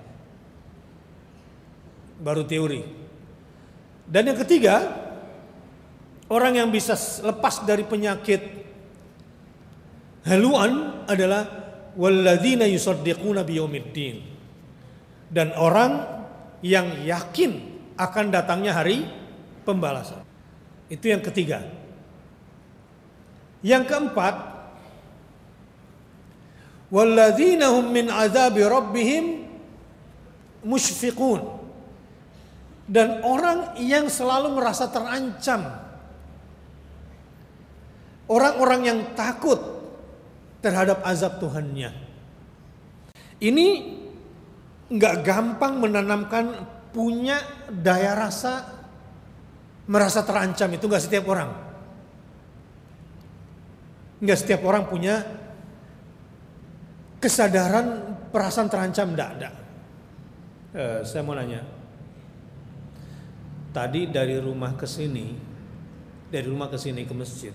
[2.19, 2.83] Baru teori.
[4.03, 4.83] Dan yang ketiga,
[6.27, 8.59] orang yang bisa lepas dari penyakit
[10.29, 11.49] Haluan adalah
[11.97, 14.38] walladzina yusaddiquna biyaumiddin.
[15.29, 16.25] Dan orang
[16.65, 17.61] yang yakin
[18.01, 19.05] akan datangnya hari
[19.69, 20.25] pembalasan.
[20.89, 21.61] Itu yang ketiga.
[23.61, 24.35] Yang keempat,
[26.89, 29.25] walladzina hum min azabi rabbihim
[30.65, 31.61] musyfiqun.
[32.89, 35.85] Dan orang yang selalu merasa terancam.
[38.29, 39.61] Orang-orang yang takut
[40.65, 41.93] terhadap azab Tuhannya.
[43.39, 43.67] Ini
[44.89, 46.65] nggak gampang menanamkan
[46.97, 47.37] punya
[47.69, 48.65] daya rasa
[49.89, 51.51] merasa terancam itu nggak setiap orang.
[54.19, 55.23] Nggak setiap orang punya
[57.21, 59.51] kesadaran perasaan terancam tidak ada.
[60.69, 61.65] Eh, saya mau nanya,
[63.73, 65.33] tadi dari rumah ke sini,
[66.29, 67.55] dari rumah ke sini ke masjid,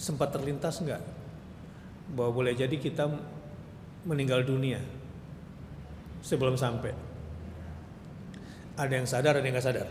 [0.00, 1.02] sempat terlintas nggak
[2.16, 3.04] bahwa boleh jadi kita
[4.06, 4.80] meninggal dunia
[6.26, 6.90] sebelum sampai.
[8.74, 9.88] Ada yang sadar, ada yang nggak sadar.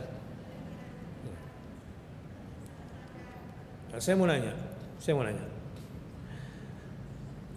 [3.96, 4.52] Nah, saya mau nanya,
[5.00, 5.48] saya mau nanya,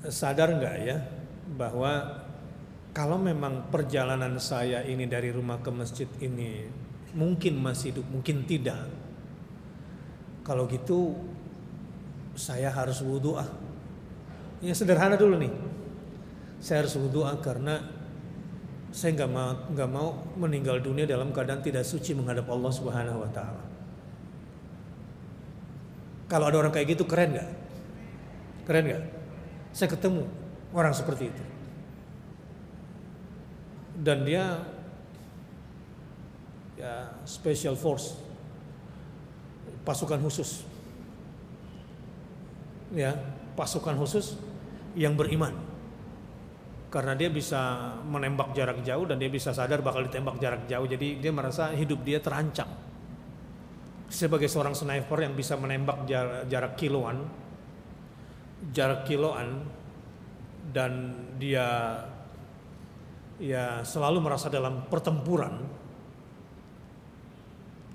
[0.07, 0.97] sadar nggak ya
[1.59, 2.23] bahwa
[2.95, 6.71] kalau memang perjalanan saya ini dari rumah ke masjid ini
[7.19, 8.87] mungkin masih hidup, mungkin tidak.
[10.47, 11.19] Kalau gitu
[12.39, 13.51] saya harus wudhu ah
[14.63, 15.53] yang sederhana dulu nih.
[16.59, 17.98] Saya harus berdoa karena
[18.99, 23.31] saya nggak mau nggak mau meninggal dunia dalam keadaan tidak suci menghadap Allah Subhanahu Wa
[23.31, 23.63] Taala.
[26.27, 27.51] Kalau ada orang kayak gitu keren nggak?
[28.67, 29.05] Keren nggak?
[29.71, 30.27] Saya ketemu
[30.75, 31.45] orang seperti itu.
[34.03, 34.67] Dan dia
[36.75, 38.19] ya special force
[39.87, 40.67] pasukan khusus.
[42.91, 43.15] Ya,
[43.55, 44.35] pasukan khusus
[44.99, 45.68] yang beriman.
[46.89, 50.89] Karena dia bisa menembak jarak jauh dan dia bisa sadar bakal ditembak jarak jauh.
[50.89, 52.69] Jadi dia merasa hidup dia terancam.
[54.09, 56.09] Sebagai seorang sniper yang bisa menembak
[56.49, 57.29] jarak, kiloan,
[58.73, 59.69] jarak kiloan
[60.73, 62.01] dan dia
[63.37, 65.61] ya selalu merasa dalam pertempuran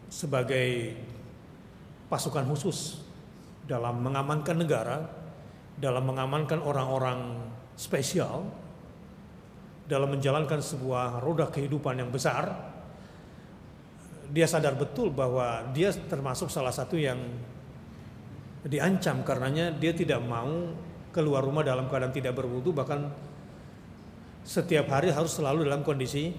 [0.07, 0.93] sebagai
[2.07, 3.01] pasukan khusus
[3.65, 4.97] dalam mengamankan negara
[5.73, 7.41] dalam mengamankan orang-orang
[7.73, 8.45] spesial
[9.83, 12.73] dalam menjalankan sebuah roda kehidupan yang besar
[14.33, 17.19] dia sadar betul bahwa dia termasuk salah satu yang
[18.65, 20.71] diancam karenanya dia tidak mau
[21.13, 23.11] keluar rumah dalam keadaan tidak berwudu bahkan
[24.43, 26.33] setiap hari harus selalu dalam kondisi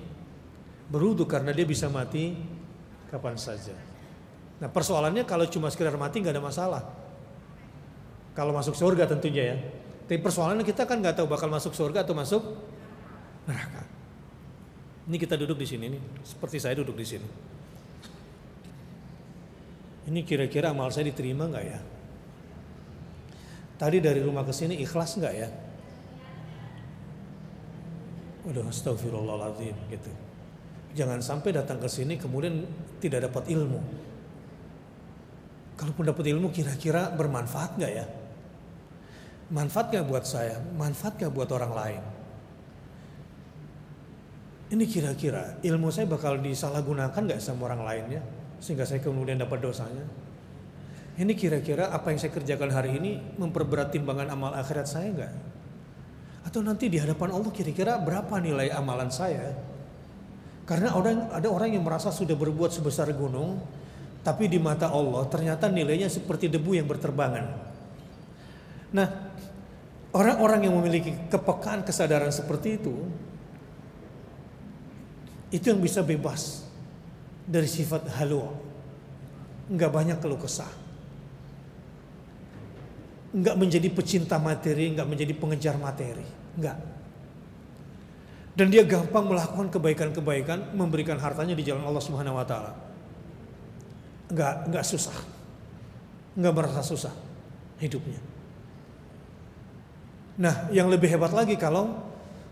[0.89, 2.37] berwudu karena dia bisa mati
[3.09, 3.73] kapan saja.
[4.61, 6.83] Nah persoalannya kalau cuma sekedar mati nggak ada masalah.
[8.35, 9.57] Kalau masuk surga tentunya ya.
[10.05, 12.43] Tapi persoalannya kita kan nggak tahu bakal masuk surga atau masuk
[13.49, 13.83] neraka.
[15.05, 17.29] Ini kita duduk di sini nih, seperti saya duduk di sini.
[20.05, 21.81] Ini kira-kira amal saya diterima nggak ya?
[23.81, 25.49] Tadi dari rumah ke sini ikhlas nggak ya?
[28.45, 30.13] Waduh, astagfirullahaladzim gitu.
[30.95, 32.65] Jangan sampai datang ke sini kemudian
[33.01, 33.81] tidak dapat ilmu.
[35.75, 38.07] Kalaupun dapat ilmu kira-kira bermanfaat nggak ya?
[39.53, 40.57] Manfaat gak buat saya?
[40.81, 42.03] Manfaat gak buat orang lain?
[44.73, 48.21] Ini kira-kira ilmu saya bakal disalahgunakan gak sama orang lainnya?
[48.65, 50.09] Sehingga saya kemudian dapat dosanya?
[51.15, 55.35] Ini kira-kira apa yang saya kerjakan hari ini memperberat timbangan amal akhirat saya gak?
[56.49, 59.53] Atau nanti di hadapan Allah kira-kira berapa nilai amalan saya?
[60.65, 63.61] Karena orang ada orang yang merasa sudah berbuat sebesar gunung,
[64.25, 67.45] tapi di mata Allah ternyata nilainya seperti debu yang berterbangan.
[68.97, 69.09] Nah,
[70.17, 72.97] orang-orang yang memiliki kepekaan kesadaran seperti itu,
[75.55, 76.67] itu yang bisa bebas
[77.47, 78.43] dari sifat halu.
[79.71, 80.69] Enggak banyak keluh kesah.
[83.31, 86.27] Enggak menjadi pecinta materi, enggak menjadi pengejar materi.
[86.59, 86.79] Enggak.
[88.55, 92.75] Dan dia gampang melakukan kebaikan-kebaikan, memberikan hartanya di jalan Allah Subhanahu wa taala.
[94.35, 95.15] Enggak enggak susah.
[96.35, 97.15] Enggak merasa susah
[97.79, 98.19] hidupnya.
[100.35, 101.95] Nah, yang lebih hebat lagi kalau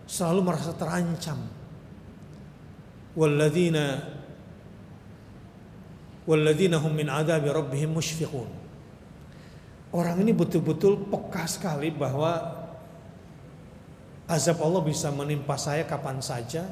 [0.07, 1.62] selalu merasa terancam.
[3.13, 4.01] Walladzina
[6.27, 8.49] walladzina hum min adabi rabbihim mushfiqun.
[9.93, 12.63] Orang ini betul-betul peka sekali bahwa
[14.25, 16.65] Azab Allah bisa menimpa saya kapan saja.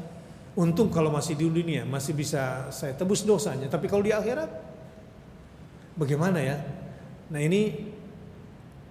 [0.57, 3.69] Untung kalau masih di dunia masih bisa saya tebus dosanya.
[3.69, 4.49] Tapi kalau di akhirat
[6.01, 6.57] bagaimana ya?
[7.29, 7.93] Nah ini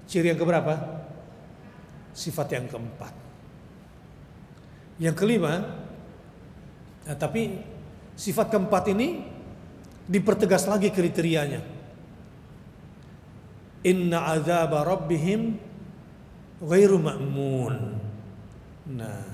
[0.05, 0.77] ciri yang keberapa?
[2.13, 3.13] Sifat yang keempat.
[4.99, 5.63] Yang kelima,
[7.09, 7.57] nah, tapi
[8.13, 9.25] sifat keempat ini
[10.05, 11.65] dipertegas lagi kriterianya.
[13.81, 15.57] Inna azab rabbihim
[16.61, 17.75] ghairu ma'mun.
[18.93, 19.25] Nah,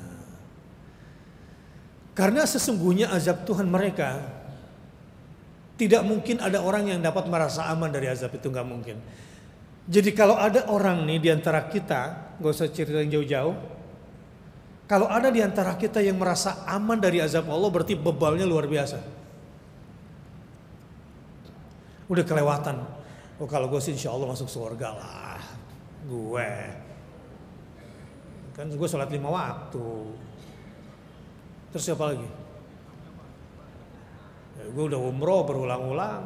[2.15, 4.23] karena sesungguhnya azab Tuhan mereka
[5.75, 8.97] tidak mungkin ada orang yang dapat merasa aman dari azab itu nggak mungkin.
[9.85, 13.53] Jadi kalau ada orang nih di antara kita, gak usah cerita yang jauh-jauh.
[14.85, 19.01] Kalau ada di antara kita yang merasa aman dari azab Allah berarti bebalnya luar biasa.
[22.05, 22.85] Udah kelewatan.
[23.41, 25.41] Oh kalau gue sih insya Allah masuk surga lah.
[26.05, 26.53] Gue.
[28.53, 29.89] Kan gue sholat lima waktu.
[31.73, 32.29] Terus siapa lagi?
[34.55, 36.23] Ya, gue udah umroh berulang-ulang.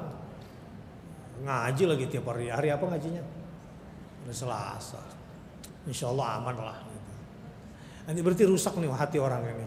[1.47, 2.51] Ngaji lagi tiap hari.
[2.51, 3.24] Hari apa ngajinya?
[4.28, 4.99] Hari Selasa.
[5.88, 6.88] Insya Allah aman lah.
[8.10, 9.66] Nanti berarti rusak nih hati orang ini.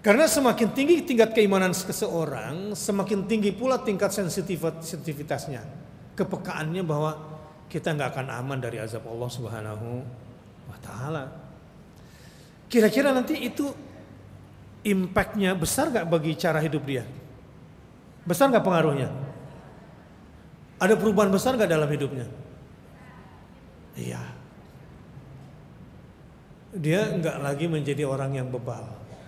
[0.00, 5.60] Karena semakin tinggi tingkat keimanan seseorang, semakin tinggi pula tingkat sensitivitasnya,
[6.16, 7.12] kepekaannya bahwa
[7.68, 10.00] kita nggak akan aman dari azab Allah Subhanahu
[10.66, 11.28] wa taala.
[12.72, 13.68] Kira-kira nanti itu
[14.80, 17.04] impactnya besar nggak bagi cara hidup dia?
[18.24, 19.12] Besar nggak pengaruhnya?
[20.80, 22.26] Ada perubahan besar nggak dalam hidupnya?
[23.92, 24.41] Iya.
[26.72, 28.84] Dia nggak lagi menjadi orang yang bebal.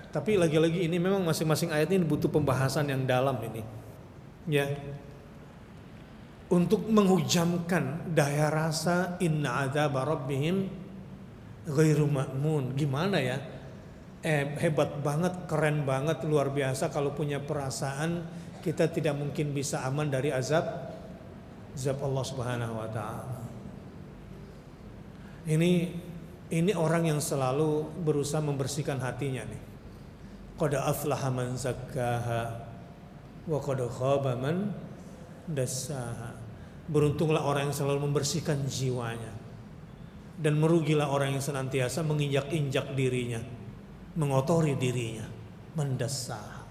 [0.09, 3.63] Tapi lagi-lagi ini memang masing-masing ayat ini butuh pembahasan yang dalam ini.
[4.49, 4.69] Ya
[6.53, 10.69] untuk menghujamkan daya rasa inna adzab rabbihim
[11.67, 12.77] ghairu ma'mun.
[12.77, 13.41] Gimana ya?
[14.25, 18.25] Eh, hebat banget, keren banget, luar biasa kalau punya perasaan
[18.65, 20.65] kita tidak mungkin bisa aman dari azab
[21.77, 23.39] azab Allah Subhanahu wa taala.
[25.45, 25.93] Ini
[26.55, 29.63] ini orang yang selalu berusaha membersihkan hatinya nih.
[30.55, 32.43] Qad aflaha man zakkaha
[33.51, 34.71] wa qad khaba man
[35.51, 36.39] dassaha.
[36.87, 39.35] Beruntunglah orang yang selalu membersihkan jiwanya.
[40.39, 43.39] Dan merugilah orang yang senantiasa menginjak-injak dirinya,
[44.19, 45.27] mengotori dirinya,
[45.79, 46.67] mendesah.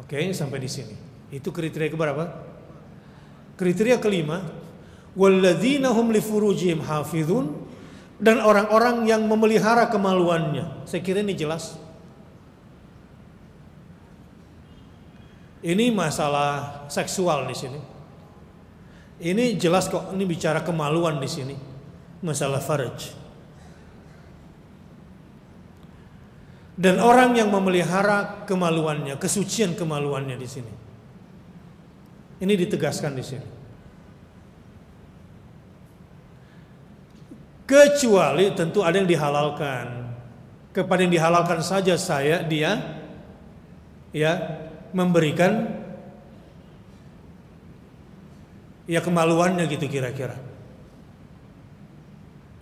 [0.00, 0.96] Oke, sampai di sini.
[1.28, 2.24] Itu kriteria keberapa?
[3.60, 4.40] Kriteria kelima,
[5.16, 6.20] hum li
[8.18, 10.82] dan orang-orang yang memelihara kemaluannya.
[10.90, 11.78] Saya kira ini jelas.
[15.62, 17.80] Ini masalah seksual di sini.
[19.18, 21.54] Ini jelas kok ini bicara kemaluan di sini.
[22.22, 23.14] Masalah farj.
[26.78, 30.74] Dan orang yang memelihara kemaluannya, kesucian kemaluannya di sini.
[32.38, 33.57] Ini ditegaskan di sini.
[37.68, 40.08] Kecuali tentu ada yang dihalalkan.
[40.72, 42.80] Kepada yang dihalalkan saja saya dia
[44.08, 44.32] ya
[44.96, 45.68] memberikan
[48.88, 50.40] ya kemaluannya gitu kira-kira.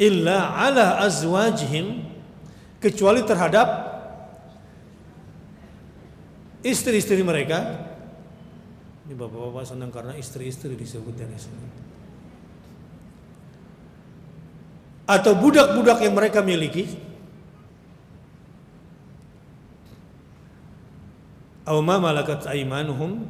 [0.03, 2.03] Illa ala azwajihim
[2.83, 3.69] kecuali terhadap
[6.67, 7.87] istri-istri mereka.
[9.07, 11.86] Ini bapak-bapak senang karena istri-istri disebutkan di sini.
[15.07, 16.99] Atau budak-budak yang mereka miliki
[21.67, 23.27] aw ma malakat aymanuhum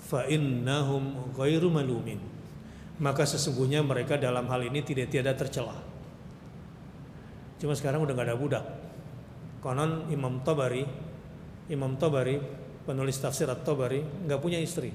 [0.00, 2.20] fa innahum ghairu malumin
[3.00, 5.72] maka sesungguhnya mereka dalam hal ini tidak tiada tercela
[7.58, 8.64] Cuma sekarang udah nggak ada budak.
[9.58, 10.86] Konon Imam Tabari,
[11.66, 12.38] Imam Tabari
[12.86, 14.94] penulis tafsir At-Tabari nggak punya istri,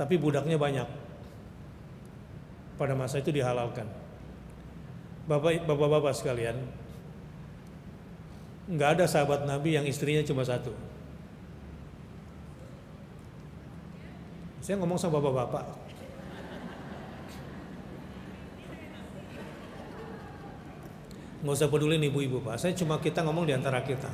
[0.00, 0.88] tapi budaknya banyak.
[2.80, 3.84] Pada masa itu dihalalkan.
[5.26, 6.54] Bapak, bapak-bapak sekalian,
[8.70, 10.70] nggak ada sahabat Nabi yang istrinya cuma satu.
[14.62, 15.66] Saya ngomong sama bapak-bapak.
[21.42, 22.58] Nggak usah peduli nih ibu-ibu pak.
[22.58, 24.10] Saya cuma kita ngomong di antara kita.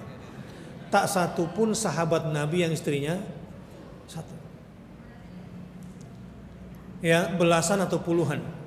[0.93, 3.17] Tak satu pun sahabat Nabi yang istrinya
[4.05, 4.37] satu.
[7.01, 8.62] Ya belasan atau puluhan.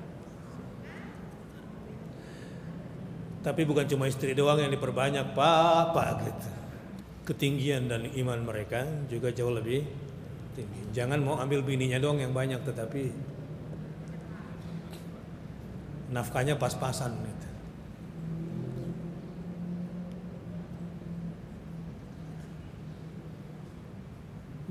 [3.46, 6.50] Tapi bukan cuma istri doang yang diperbanyak pak, pak gitu.
[7.30, 9.86] Ketinggian dan iman mereka juga jauh lebih
[10.58, 10.82] tinggi.
[10.90, 13.14] Jangan mau ambil bininya doang yang banyak, tetapi
[16.10, 17.14] nafkahnya pas-pasan.
[17.14, 17.48] Gitu.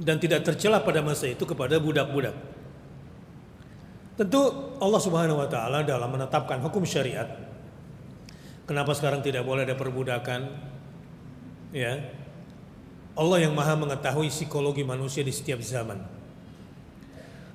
[0.03, 2.35] Dan tidak tercela pada masa itu kepada budak-budak.
[4.19, 4.43] Tentu
[4.83, 7.54] Allah Subhanahu wa taala dalam menetapkan hukum syariat
[8.65, 10.49] kenapa sekarang tidak boleh ada perbudakan
[11.73, 12.01] ya
[13.15, 16.03] Allah yang maha mengetahui psikologi manusia di setiap zaman.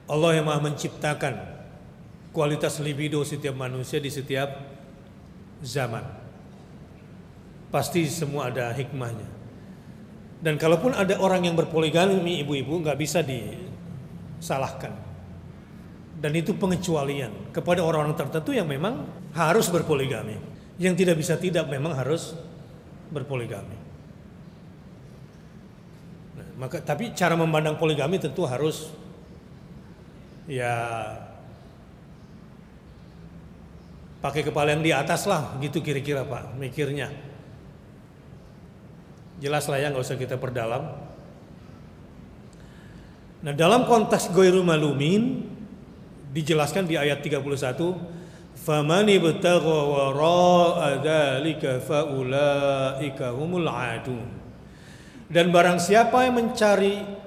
[0.09, 1.37] Allah yang maha menciptakan
[2.33, 4.49] kualitas libido setiap manusia di setiap
[5.61, 6.03] zaman.
[7.69, 9.29] Pasti semua ada hikmahnya.
[10.41, 14.97] Dan kalaupun ada orang yang berpoligami ibu-ibu nggak bisa disalahkan.
[16.17, 19.05] Dan itu pengecualian kepada orang-orang tertentu yang memang
[19.37, 20.50] harus berpoligami.
[20.81, 22.33] Yang tidak bisa tidak memang harus
[23.13, 23.77] berpoligami.
[26.57, 28.93] Maka tapi cara memandang poligami tentu harus
[30.49, 30.73] ya
[34.21, 37.09] pakai kepala yang di atas lah gitu kira-kira Pak mikirnya.
[39.41, 40.85] Jelas lah ya nggak usah kita perdalam.
[43.41, 45.49] Nah dalam konteks goiru malumin
[46.37, 48.20] dijelaskan di ayat 31
[48.61, 54.41] famani ibtagha wara'a dzalika faulaika humul adun
[55.31, 57.21] dan barang siapa yang mencari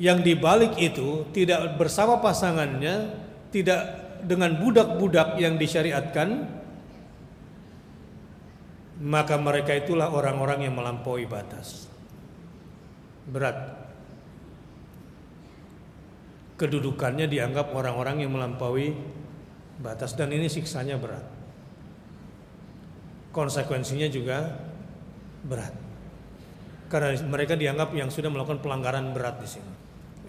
[0.00, 3.12] yang dibalik itu tidak bersama pasangannya,
[3.50, 3.82] tidak
[4.24, 6.48] dengan budak-budak yang disyariatkan,
[9.02, 11.90] maka mereka itulah orang-orang yang melampaui batas.
[13.28, 13.76] Berat.
[16.58, 18.96] Kedudukannya dianggap orang-orang yang melampaui
[19.78, 21.22] batas dan ini siksanya berat.
[23.30, 24.58] Konsekuensinya juga
[25.46, 25.74] berat.
[26.88, 29.72] Karena mereka dianggap yang sudah melakukan pelanggaran berat di sini.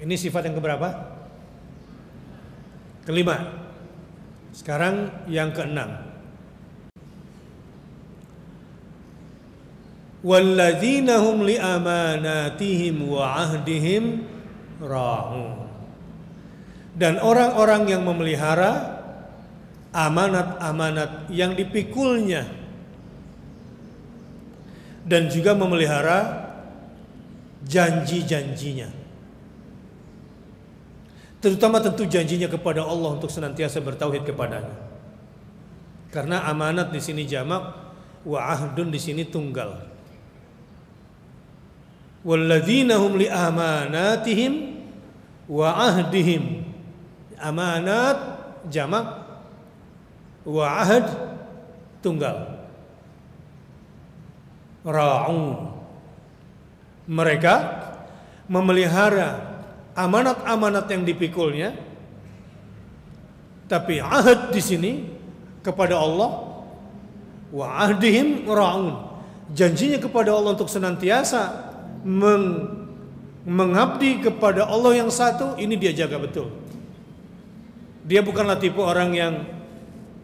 [0.04, 0.88] Ini sifat yang keberapa?
[3.08, 3.36] Kelima.
[4.54, 6.10] Sekarang yang keenam.
[10.20, 14.28] Walladzina hum li amanatihim wa ahdihim
[14.84, 15.64] ra'un.
[17.00, 18.99] Dan orang-orang yang memelihara
[19.90, 22.46] amanat-amanat yang dipikulnya
[25.10, 26.50] dan juga memelihara
[27.66, 28.90] janji-janjinya.
[31.40, 34.76] Terutama tentu janjinya kepada Allah untuk senantiasa bertauhid kepadanya.
[36.12, 37.64] Karena amanat di sini jamak,
[38.28, 39.88] wa ahdun di sini tunggal.
[42.28, 44.54] Walladzina hum li amanatihim
[45.48, 46.68] wa ahdihim.
[47.40, 48.20] Amanat
[48.68, 49.19] jamak
[50.50, 51.06] wa ahd
[52.02, 52.58] tunggal.
[54.82, 55.70] Ra'un
[57.10, 57.54] mereka
[58.50, 59.62] memelihara
[59.94, 61.74] amanat-amanat yang dipikulnya.
[63.70, 64.92] Tapi ahad di sini
[65.62, 66.50] kepada Allah.
[67.50, 69.10] Wa ahdihim raun.
[69.54, 71.70] Janjinya kepada Allah untuk senantiasa
[72.06, 72.70] meng,
[73.46, 75.58] mengabdi kepada Allah yang satu.
[75.58, 76.54] Ini dia jaga betul.
[78.06, 79.34] Dia bukanlah tipe orang yang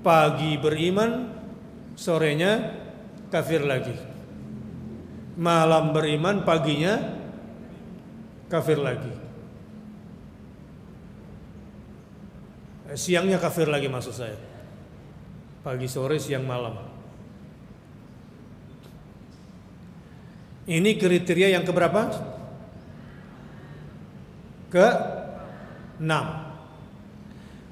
[0.06, 1.34] pagi beriman
[1.98, 2.78] sorenya
[3.34, 4.14] kafir lagi
[5.36, 6.96] malam beriman, paginya
[8.48, 9.12] kafir lagi.
[12.92, 14.40] Eh, siangnya kafir lagi maksud saya.
[15.62, 16.78] Pagi, sore, siang, malam.
[20.66, 22.10] Ini kriteria yang keberapa?
[24.72, 24.88] Ke
[26.02, 26.26] enam.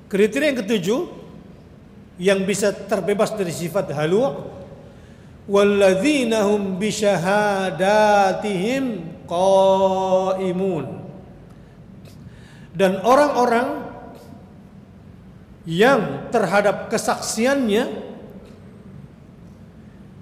[0.09, 0.99] Kriteria yang ketujuh
[2.22, 4.34] yang bisa terbebas dari sifat halu
[5.49, 10.86] walladzina hum bisyahadatihim qaimun
[12.74, 13.84] dan orang-orang
[15.64, 18.03] yang terhadap kesaksiannya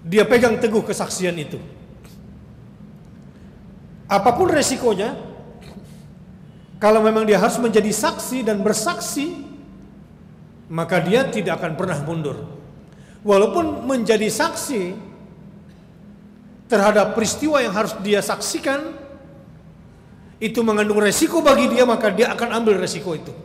[0.02, 1.62] dia pegang teguh kesaksian itu.
[4.12, 5.16] Apa pun resikonya,
[6.82, 9.40] kalau memang dia harus menjadi saksi dan bersaksi,
[10.72, 12.48] maka dia tidak akan pernah mundur.
[13.28, 14.96] Walaupun menjadi saksi
[16.72, 18.96] terhadap peristiwa yang harus dia saksikan,
[20.40, 23.36] itu mengandung resiko bagi dia, maka dia akan ambil resiko itu.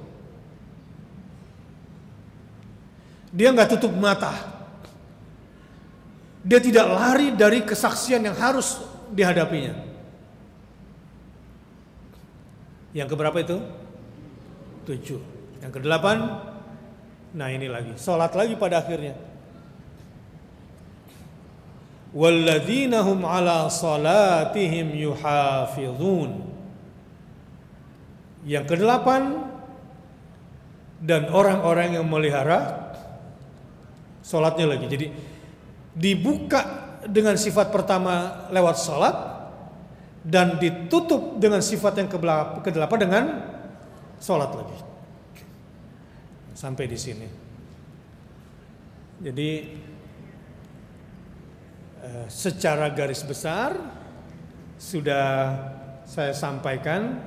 [3.35, 4.33] Dia nggak tutup mata.
[6.47, 9.75] Dia tidak lari dari kesaksian yang harus dihadapinya.
[12.95, 13.59] Yang keberapa itu?
[14.89, 15.21] Tujuh.
[15.61, 16.17] Yang kedelapan,
[17.37, 19.13] nah ini lagi, sholat lagi pada akhirnya.
[22.17, 26.49] Walladzina hum ala salatihim yuhafizun.
[28.49, 29.53] Yang kedelapan,
[31.01, 32.93] dan orang-orang yang melihara
[34.25, 34.87] sholatnya lagi.
[34.89, 35.07] Jadi
[35.93, 36.61] dibuka
[37.05, 39.17] dengan sifat pertama lewat sholat
[40.27, 42.09] dan ditutup dengan sifat yang
[42.65, 43.25] kedelapan dengan
[44.19, 44.77] sholat lagi.
[46.57, 47.29] Sampai di sini.
[49.21, 49.51] Jadi
[52.01, 53.77] eh, secara garis besar
[54.81, 55.53] sudah
[56.09, 57.21] saya sampaikan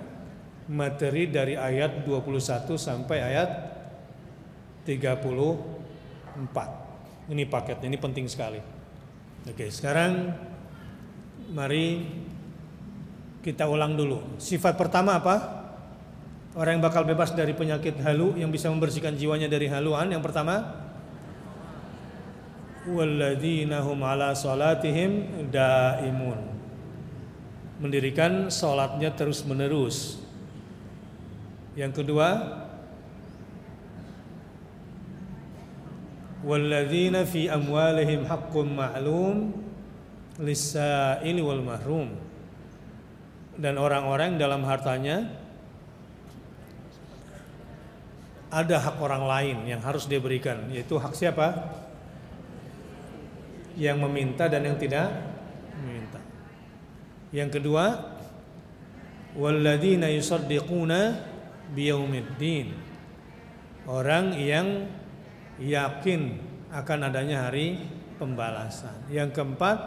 [0.70, 3.50] materi dari ayat 21 sampai ayat
[4.86, 7.30] 34.
[7.30, 8.58] Ini paketnya, ini penting sekali.
[9.46, 10.34] Oke, sekarang
[11.54, 12.06] mari
[13.42, 14.38] kita ulang dulu.
[14.42, 15.59] Sifat pertama apa?
[16.58, 20.10] Orang yang bakal bebas dari penyakit halu yang bisa membersihkan jiwanya dari haluan.
[20.10, 20.66] Yang pertama,
[22.90, 26.42] walladzina hum ala salatihim daimun.
[27.78, 30.20] Mendirikan salatnya terus-menerus.
[31.78, 32.28] Yang kedua,
[36.42, 39.54] walladzina fi amwalihim haqqun ma'lum
[40.42, 42.16] lis-sa'ili wal mahrum
[43.60, 45.39] dan orang-orang dalam hartanya
[48.50, 51.70] ada hak orang lain yang harus dia berikan yaitu hak siapa?
[53.78, 55.14] Yang meminta dan yang tidak
[55.78, 56.20] meminta.
[57.30, 57.86] Yang kedua
[59.38, 61.00] walladzina yusaddiquna
[61.78, 62.74] biyaumiddin.
[63.90, 64.90] Orang yang
[65.62, 66.38] yakin
[66.74, 67.82] akan adanya hari
[68.18, 69.10] pembalasan.
[69.14, 69.78] Yang keempat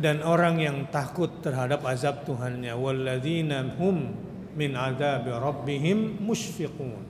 [0.00, 2.72] dan orang yang takut terhadap azab Tuhannya.
[2.72, 4.29] Walladzina hum
[4.60, 7.00] min adzabi rabbihim musyfiqun.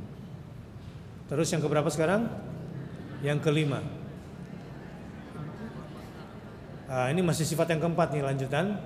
[1.27, 2.31] Terus yang keberapa sekarang?
[3.27, 3.83] Yang kelima.
[6.91, 8.79] Nah, ini masih sifat yang keempat nih lanjutan.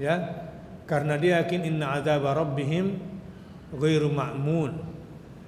[0.00, 0.44] Ya.
[0.88, 2.96] Karena dia yakin inna adzaba rabbihim
[3.76, 4.96] ghairu ma'mun.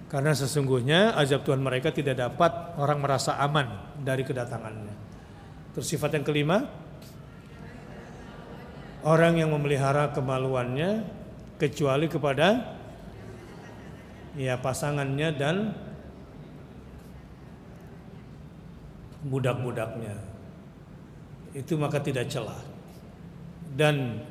[0.08, 4.96] Karena sesungguhnya azab Tuhan mereka tidak dapat orang merasa aman dari kedatangannya.
[5.76, 6.64] Terus sifat yang kelima,
[9.04, 11.17] orang yang memelihara kemaluannya
[11.58, 12.78] kecuali kepada
[14.38, 15.56] ya pasangannya dan
[19.26, 20.14] budak-budaknya.
[21.52, 22.62] Itu maka tidak celah.
[23.74, 24.22] Dan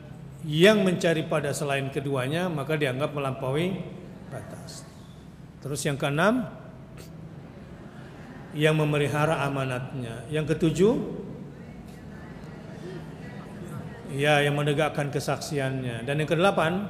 [0.47, 3.83] yang mencari pada selain keduanya maka dianggap melampaui
[4.31, 4.87] batas.
[5.59, 6.47] Terus yang keenam
[8.55, 10.23] yang memelihara amanatnya.
[10.31, 10.95] Yang ketujuh
[14.15, 16.07] ya yang menegakkan kesaksiannya.
[16.07, 16.87] Dan yang kedelapan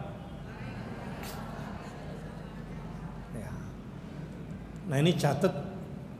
[4.87, 5.51] Nah ini catat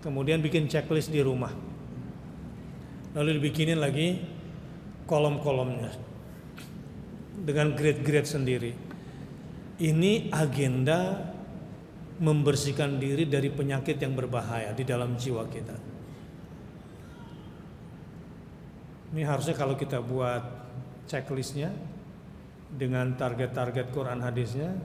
[0.03, 1.51] kemudian bikin checklist di rumah.
[3.15, 4.20] Lalu dibikinin lagi
[5.07, 5.89] kolom-kolomnya
[7.47, 8.72] dengan grade-grade sendiri.
[9.78, 11.15] Ini agenda
[12.18, 15.78] membersihkan diri dari penyakit yang berbahaya di dalam jiwa kita.
[19.13, 20.43] Ini harusnya kalau kita buat
[21.07, 21.72] checklistnya
[22.68, 24.76] dengan target-target Quran hadisnya,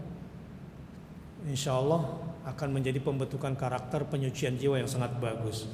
[1.49, 5.71] insya Allah akan menjadi pembentukan karakter penyucian jiwa yang sangat bagus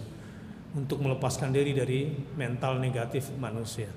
[0.77, 3.89] untuk melepaskan diri dari mental negatif manusia.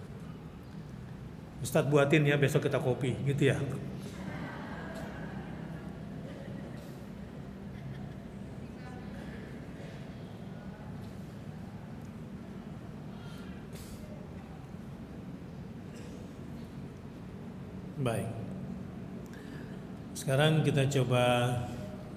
[1.62, 3.60] Ustadz buatin ya besok kita kopi gitu ya.
[18.02, 18.26] Baik.
[20.18, 21.54] Sekarang kita coba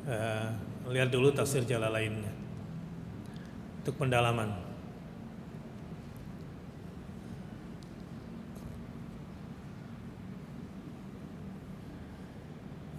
[0.08, 0.48] uh,
[0.88, 2.32] lihat dulu tafsir jalan lainnya
[3.84, 4.48] untuk pendalaman.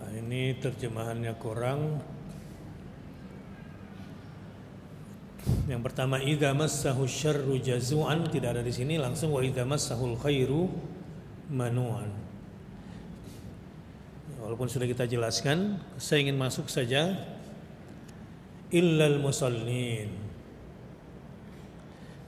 [0.01, 2.01] Nah, ini terjemahannya kurang.
[5.65, 10.17] Yang Yang pertama idza massahu syarru jazuan tidak ada di sini langsung wa idza massahul
[10.17, 10.71] khairu
[11.51, 12.24] manuan.
[14.45, 17.17] Walaupun sudah kita jelaskan, saya ingin masuk saja
[18.69, 20.13] illal musallin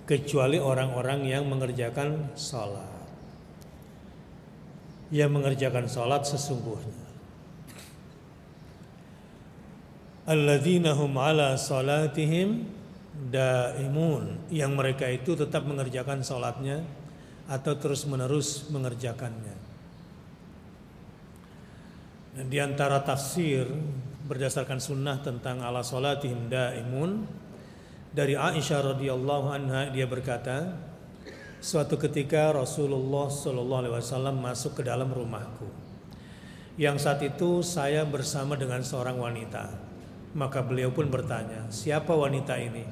[0.10, 2.90] kecuali orang-orang yang mengerjakan salat.
[5.14, 7.06] Yang mengerjakan salat sesungguhnya.
[10.26, 12.66] Alladzina hum ala salatihim
[13.30, 16.82] daimun yang mereka itu tetap mengerjakan salatnya
[17.46, 19.57] atau terus-menerus mengerjakannya.
[22.38, 23.66] Dan di antara tafsir
[24.30, 27.26] berdasarkan sunnah tentang ala salatihim daimun
[28.14, 30.78] dari Aisyah radhiyallahu anha dia berkata
[31.58, 35.66] suatu ketika Rasulullah shallallahu alaihi wasallam masuk ke dalam rumahku.
[36.78, 39.74] Yang saat itu saya bersama dengan seorang wanita.
[40.38, 42.86] Maka beliau pun bertanya siapa wanita ini?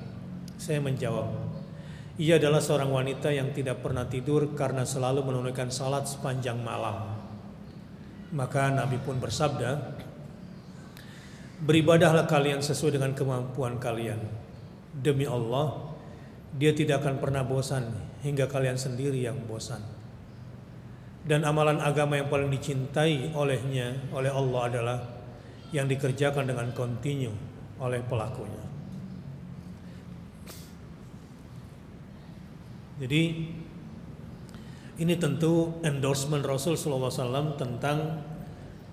[0.58, 1.30] Saya menjawab
[2.18, 7.15] ia adalah seorang wanita yang tidak pernah tidur karena selalu menunaikan salat sepanjang malam
[8.36, 10.04] maka Nabi pun bersabda
[11.56, 14.20] Beribadahlah kalian sesuai dengan kemampuan kalian.
[14.92, 15.96] Demi Allah,
[16.52, 17.96] dia tidak akan pernah bosan
[18.28, 19.80] hingga kalian sendiri yang bosan.
[21.24, 24.98] Dan amalan agama yang paling dicintai olehnya, oleh Allah adalah
[25.72, 27.32] yang dikerjakan dengan kontinu
[27.80, 28.64] oleh pelakunya.
[33.00, 33.22] Jadi
[34.96, 38.24] ini tentu endorsement Rasul SAW tentang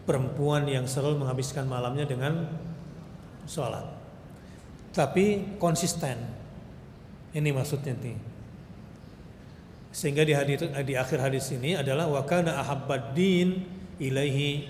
[0.02, 2.50] perempuan yang selalu menghabiskan malamnya dengan
[3.46, 3.86] sholat.
[4.90, 6.18] Tapi konsisten.
[7.32, 8.18] Ini maksudnya nih.
[9.92, 13.64] Sehingga di, hadir, di akhir hadis ini adalah wakana ahabbad din
[13.96, 14.68] ilaihi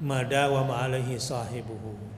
[0.00, 2.17] mada wa ma'alaihi sahibuhu.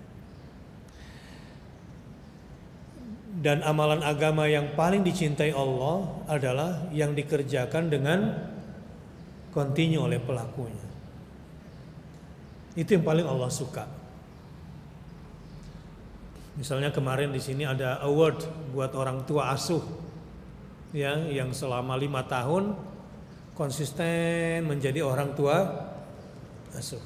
[3.41, 8.36] Dan amalan agama yang paling dicintai Allah adalah yang dikerjakan dengan
[9.57, 10.88] kontinu oleh pelakunya.
[12.76, 13.88] Itu yang paling Allah suka.
[16.61, 18.45] Misalnya kemarin di sini ada award
[18.76, 19.80] buat orang tua asuh
[20.93, 22.76] ya yang selama lima tahun
[23.57, 25.88] konsisten menjadi orang tua
[26.76, 27.01] asuh.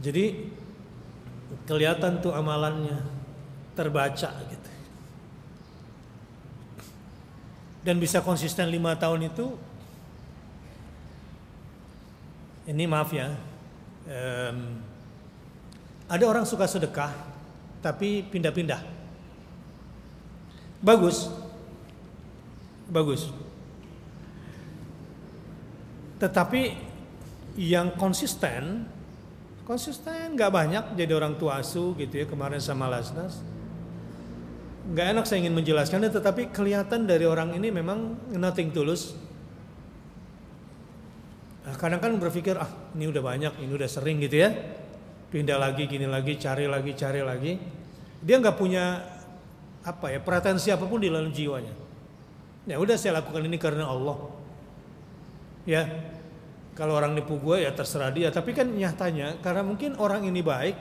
[0.00, 0.48] Jadi
[1.68, 3.21] kelihatan tuh amalannya
[3.72, 4.70] terbaca gitu.
[7.82, 9.58] Dan bisa konsisten lima tahun itu
[12.70, 13.34] ini maaf ya,
[14.06, 14.58] um,
[16.06, 17.10] ada orang suka sedekah
[17.82, 18.78] tapi pindah-pindah.
[20.78, 21.26] Bagus,
[22.86, 23.34] bagus.
[26.22, 26.78] Tetapi
[27.58, 28.86] yang konsisten,
[29.66, 33.42] konsisten nggak banyak jadi orang tua asuh gitu ya kemarin sama Lasnas.
[34.82, 39.14] Nggak enak saya ingin menjelaskannya, tetapi kelihatan dari orang ini memang nothing tulus,
[41.62, 42.66] Nah, kadang kan berpikir ah
[42.98, 44.50] ini udah banyak, ini udah sering gitu ya.
[45.30, 47.52] Pindah lagi, gini lagi, cari lagi, cari lagi.
[48.22, 48.98] Dia nggak punya
[49.82, 51.74] apa ya pretensi apa pun di dalam jiwanya.
[52.66, 54.18] Ya udah saya lakukan ini karena Allah.
[55.62, 55.86] Ya,
[56.74, 58.34] kalau orang nipu gue ya terserah dia.
[58.34, 60.76] Tapi kan nyatanya karena mungkin orang ini baik,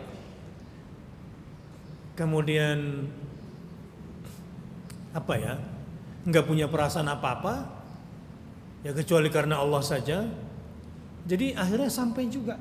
[2.18, 3.06] kemudian
[5.12, 5.54] apa ya,
[6.28, 7.68] nggak punya perasaan apa-apa,
[8.82, 10.26] ya kecuali karena Allah saja
[11.26, 12.58] jadi akhirnya sampai juga.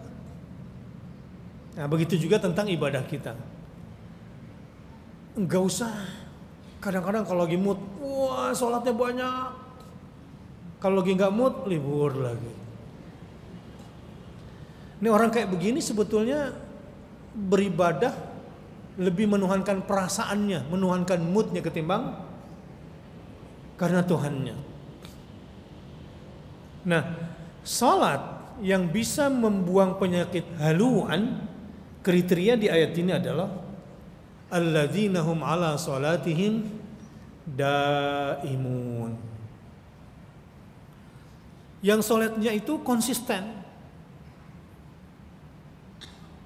[1.76, 3.32] Nah begitu juga tentang ibadah kita.
[5.38, 5.94] Enggak usah.
[6.80, 9.48] Kadang-kadang kalau lagi mood, wah sholatnya banyak.
[10.80, 12.52] Kalau lagi nggak mood, libur lagi.
[15.00, 16.52] Ini orang kayak begini sebetulnya
[17.32, 18.12] beribadah
[19.00, 22.16] lebih menuhankan perasaannya, menuhankan moodnya ketimbang
[23.80, 24.56] karena Tuhannya.
[26.84, 27.02] Nah,
[27.64, 28.20] sholat
[28.60, 31.48] yang bisa membuang penyakit haluan
[32.04, 33.48] kriteria di ayat ini adalah
[34.52, 36.68] alladzina hum ala salatihim
[37.48, 39.16] daimun.
[41.80, 43.56] Yang solatnya itu konsisten.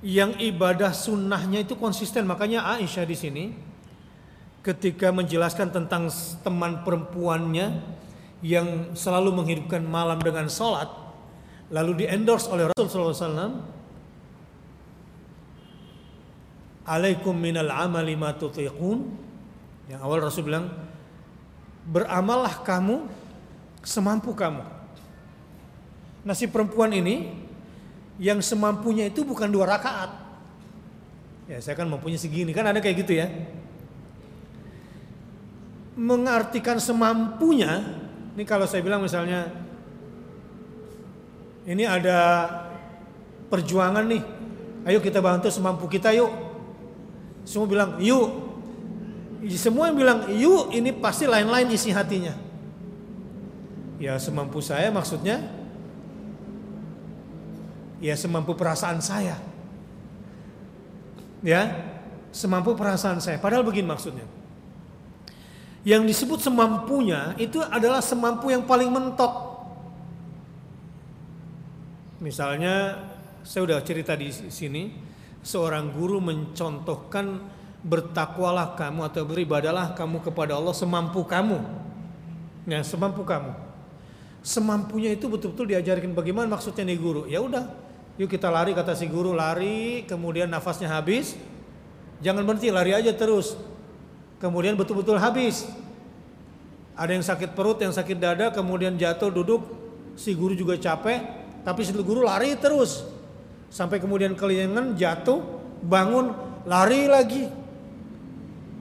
[0.06, 2.30] Yang ibadah sunnahnya itu konsisten.
[2.30, 3.73] Makanya Aisyah di sini
[4.64, 6.08] ketika menjelaskan tentang
[6.40, 7.84] teman perempuannya
[8.40, 10.88] yang selalu menghidupkan malam dengan sholat
[11.68, 13.60] lalu di endorse oleh Rasul SAW
[16.88, 18.32] alaikum minal amali ma
[19.84, 20.72] yang awal Rasul bilang
[21.84, 23.04] beramallah kamu
[23.84, 24.64] semampu kamu.
[26.24, 27.36] Nah perempuan ini
[28.16, 30.24] yang semampunya itu bukan dua rakaat.
[31.44, 32.56] Ya saya kan mampunya segini.
[32.56, 33.28] Kan ada kayak gitu ya
[35.94, 37.82] mengartikan semampunya,
[38.34, 39.50] ini kalau saya bilang misalnya
[41.64, 42.50] ini ada
[43.48, 44.22] perjuangan nih,
[44.90, 46.30] ayo kita bantu semampu kita yuk.
[47.46, 48.28] Semua bilang yuk.
[49.54, 52.32] Semua yang bilang yuk ini pasti lain-lain isi hatinya.
[54.00, 55.44] Ya semampu saya maksudnya
[58.04, 59.36] ya semampu perasaan saya.
[61.44, 61.76] Ya,
[62.32, 63.36] semampu perasaan saya.
[63.36, 64.24] Padahal begini maksudnya.
[65.84, 69.52] Yang disebut semampunya itu adalah semampu yang paling mentok.
[72.24, 73.04] Misalnya
[73.44, 74.88] saya udah cerita di sini,
[75.44, 77.36] seorang guru mencontohkan
[77.84, 81.60] bertakwalah kamu atau beribadalah kamu kepada Allah semampu kamu.
[82.64, 83.52] Ya, semampu kamu.
[84.40, 87.28] Semampunya itu betul-betul diajarkan bagaimana maksudnya nih guru.
[87.28, 87.68] Ya udah,
[88.16, 91.36] yuk kita lari kata si guru, lari, kemudian nafasnya habis.
[92.24, 93.52] Jangan berhenti, lari aja terus.
[94.44, 95.64] Kemudian betul-betul habis.
[96.92, 99.64] Ada yang sakit perut, yang sakit dada, kemudian jatuh duduk,
[100.20, 101.24] si guru juga capek,
[101.64, 103.08] tapi si guru lari terus.
[103.72, 105.40] Sampai kemudian kelingan jatuh,
[105.80, 106.36] bangun,
[106.68, 107.48] lari lagi.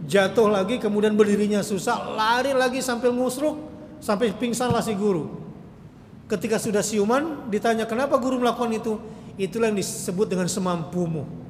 [0.04, 3.56] Jatuh lagi, kemudian berdirinya susah, lari lagi sampai ngusruk,
[4.04, 5.32] sampai pingsan lah si guru.
[6.28, 9.00] Ketika sudah siuman, ditanya kenapa guru melakukan itu?
[9.40, 11.43] Itulah yang disebut dengan semampumu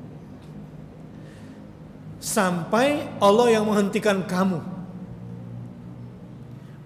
[2.23, 4.63] sampai Allah yang menghentikan kamu.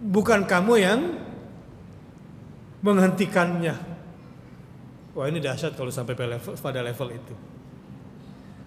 [0.02, 1.00] Bukan kamu yang
[2.82, 3.78] menghentikannya.
[5.14, 7.36] Wah ini dahsyat kalau sampai pada level itu.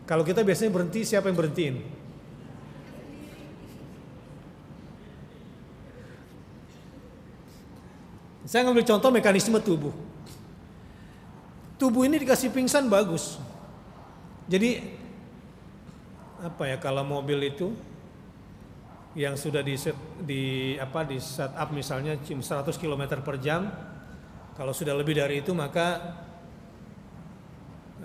[0.07, 1.77] Kalau kita biasanya berhenti, siapa yang berhentiin?
[8.51, 9.95] Saya ngambil contoh mekanisme tubuh.
[11.79, 13.39] Tubuh ini dikasih pingsan bagus.
[14.51, 14.83] Jadi
[16.41, 17.73] apa ya kalau mobil itu
[19.13, 22.41] yang sudah di set, di apa di set up misalnya 100
[22.79, 23.67] km per jam
[24.55, 26.15] kalau sudah lebih dari itu maka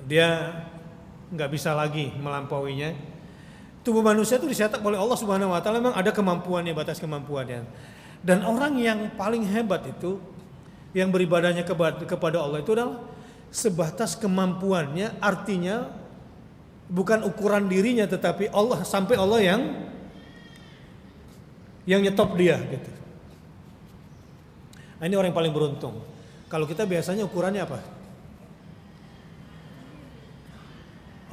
[0.05, 0.53] dia
[1.33, 2.93] nggak bisa lagi melampauinya.
[3.86, 7.65] Tubuh manusia itu dicetak oleh Allah Subhanahu Wa Taala memang ada kemampuannya batas kemampuannya.
[8.25, 10.17] Dan orang yang paling hebat itu
[10.97, 11.61] yang beribadahnya
[12.07, 13.05] kepada Allah itu adalah
[13.53, 16.05] sebatas kemampuannya artinya
[16.86, 19.61] bukan ukuran dirinya tetapi Allah sampai Allah yang
[21.86, 22.91] yang nyetop dia gitu.
[24.95, 26.01] Nah, ini orang yang paling beruntung.
[26.49, 27.79] Kalau kita biasanya ukurannya apa?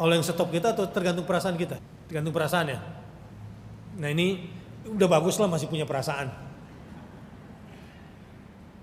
[0.03, 1.79] Allah yang stop kita atau tergantung perasaan kita?
[2.09, 2.81] Tergantung perasaan ya.
[4.01, 4.51] Nah ini
[4.89, 6.33] udah bagus lah masih punya perasaan.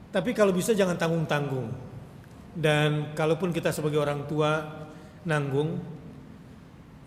[0.10, 1.70] Tapi kalau bisa jangan tanggung-tanggung.
[2.56, 4.66] Dan kalaupun kita sebagai orang tua
[5.28, 5.78] nanggung,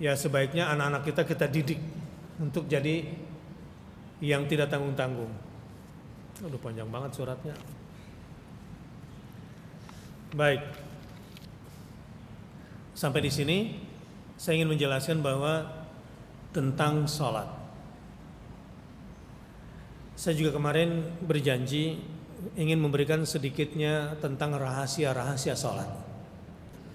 [0.03, 1.79] ya sebaiknya anak-anak kita kita didik
[2.43, 3.07] untuk jadi
[4.19, 5.31] yang tidak tanggung-tanggung.
[6.43, 7.55] Udah panjang banget suratnya.
[10.35, 10.63] Baik.
[12.99, 13.59] Sampai di sini
[14.35, 15.71] saya ingin menjelaskan bahwa
[16.51, 17.47] tentang sholat.
[20.19, 22.03] Saya juga kemarin berjanji
[22.59, 25.87] ingin memberikan sedikitnya tentang rahasia-rahasia sholat.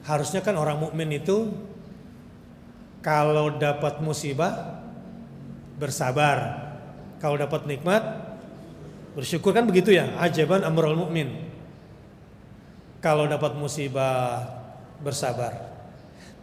[0.04, 1.52] Harusnya kan orang mukmin itu
[3.02, 4.84] kalau dapat musibah
[5.78, 6.68] bersabar.
[7.18, 8.04] Kalau dapat nikmat
[9.18, 10.14] bersyukur kan begitu ya.
[10.22, 11.50] Ajaban amrul mukmin.
[13.02, 14.46] Kalau dapat musibah
[15.02, 15.54] bersabar.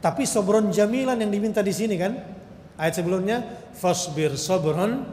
[0.02, 2.12] Tapi sobron jamilan yang diminta di sini kan?
[2.74, 3.43] Ayat sebelumnya
[3.74, 5.06] fasbir sobron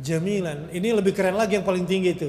[0.00, 0.72] jamilan.
[0.72, 2.28] Ini lebih keren lagi yang paling tinggi itu.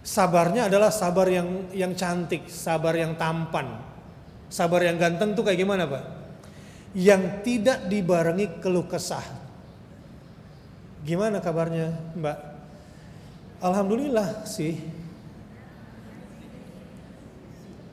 [0.00, 3.76] Sabarnya adalah sabar yang yang cantik, sabar yang tampan.
[4.48, 6.19] Sabar yang ganteng tuh kayak gimana, Pak?
[6.96, 9.22] Yang tidak dibarengi keluh kesah.
[11.06, 12.38] Gimana kabarnya, Mbak?
[13.62, 14.80] Alhamdulillah sih.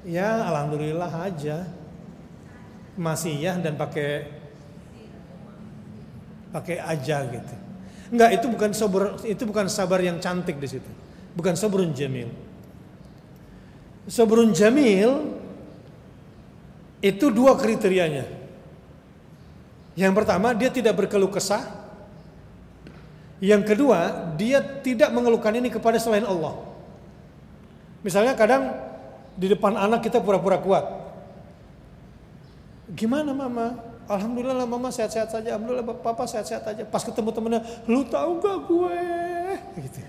[0.08, 1.68] Ya, alhamdulillah aja.
[2.98, 4.34] Masih ya dan pakai
[6.50, 7.56] pakai aja gitu.
[8.10, 10.92] Enggak, itu bukan sabar itu bukan sabar yang cantik di situ.
[11.38, 12.32] Bukan sabrun jamil.
[14.08, 15.38] Sabrun jamil
[17.04, 18.37] itu dua kriterianya.
[19.98, 21.66] Yang pertama, dia tidak berkeluh kesah.
[23.42, 26.54] Yang kedua, dia tidak mengeluhkan ini kepada selain Allah.
[28.06, 28.78] Misalnya kadang
[29.34, 30.86] di depan anak kita pura-pura kuat.
[32.94, 33.74] Gimana mama?
[34.06, 35.58] Alhamdulillah mama sehat-sehat saja.
[35.58, 36.86] Alhamdulillah papa sehat-sehat aja.
[36.86, 39.02] Pas ketemu temennya, lu tahu gak gue?
[39.82, 40.00] Gitu.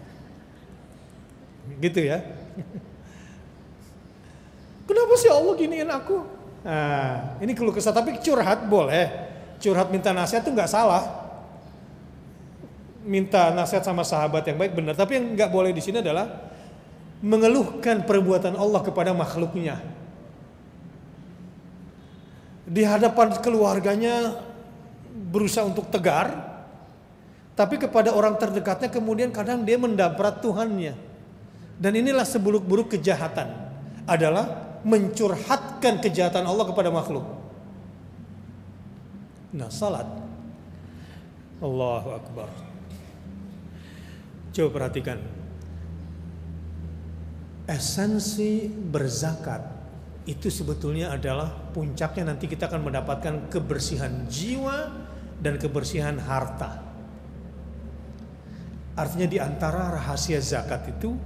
[1.81, 2.21] Gitu ya.
[4.89, 6.17] Kenapa sih Allah giniin aku?
[6.65, 9.28] Nah, ini keluh kesah tapi curhat boleh
[9.59, 11.27] curhat minta nasihat itu nggak salah.
[13.09, 16.29] minta nasihat sama sahabat yang baik benar, tapi yang nggak boleh di sini adalah
[17.25, 19.81] mengeluhkan perbuatan Allah kepada makhluknya.
[22.69, 24.45] Di hadapan keluarganya
[25.09, 26.37] berusaha untuk tegar,
[27.57, 30.93] tapi kepada orang terdekatnya kemudian kadang dia mendaprat Tuhannya.
[31.81, 33.49] Dan inilah seburuk-buruk kejahatan
[34.05, 37.25] adalah mencurhatkan kejahatan Allah kepada makhluk.
[39.49, 40.05] Nah, salat.
[41.59, 42.49] Allahu Akbar.
[44.53, 45.19] Coba perhatikan.
[47.69, 49.61] Esensi berzakat
[50.29, 54.93] itu sebetulnya adalah puncaknya nanti kita akan mendapatkan kebersihan jiwa
[55.41, 56.85] dan kebersihan harta.
[58.97, 61.17] Artinya di antara rahasia zakat itu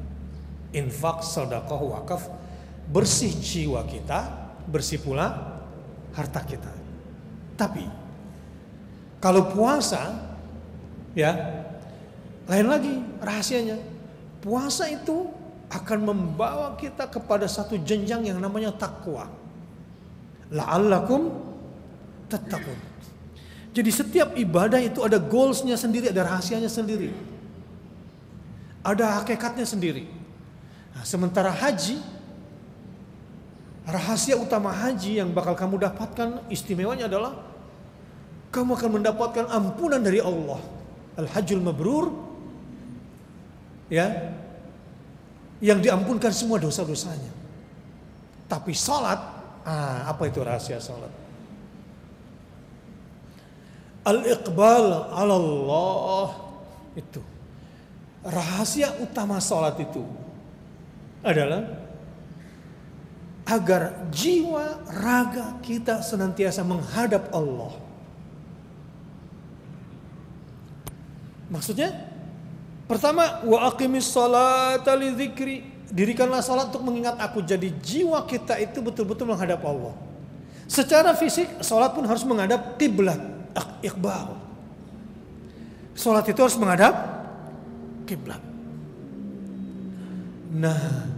[0.74, 2.26] infak, sedekah, wakaf
[2.90, 5.58] bersih jiwa kita, bersih pula
[6.12, 6.72] harta kita.
[7.56, 8.01] Tapi
[9.22, 10.18] kalau puasa
[11.14, 11.62] ya
[12.50, 13.78] lain lagi rahasianya.
[14.42, 15.30] Puasa itu
[15.70, 19.30] akan membawa kita kepada satu jenjang yang namanya takwa.
[20.50, 21.30] La'allakum
[22.26, 22.76] tattaqun.
[23.72, 27.14] Jadi setiap ibadah itu ada goalsnya sendiri, ada rahasianya sendiri.
[28.82, 30.04] Ada hakikatnya sendiri.
[30.92, 32.02] Nah, sementara haji,
[33.86, 37.51] rahasia utama haji yang bakal kamu dapatkan istimewanya adalah
[38.52, 40.60] kamu akan mendapatkan ampunan dari Allah.
[41.16, 42.12] Al-Hajjul Mabrur
[43.88, 44.36] ya
[45.64, 47.32] yang diampunkan semua dosa-dosanya.
[48.48, 49.20] Tapi salat,
[49.64, 51.08] ah, apa itu rahasia salat?
[54.04, 56.28] Al-iqbal ala Allah
[56.92, 57.24] itu.
[58.22, 60.04] Rahasia utama salat itu
[61.24, 61.64] adalah
[63.46, 67.91] agar jiwa raga kita senantiasa menghadap Allah.
[71.52, 72.12] Maksudnya
[72.92, 75.64] Pertama, wa aqimis salata li dzikri.
[75.92, 77.40] Dirikanlah salat untuk mengingat aku.
[77.40, 79.96] Jadi jiwa kita itu betul-betul menghadap Allah.
[80.68, 83.16] Secara fisik, salat pun harus menghadap kiblat,
[83.80, 84.36] iqbal.
[85.96, 86.92] Salat itu harus menghadap
[88.04, 88.40] kiblat.
[90.52, 91.08] Nah,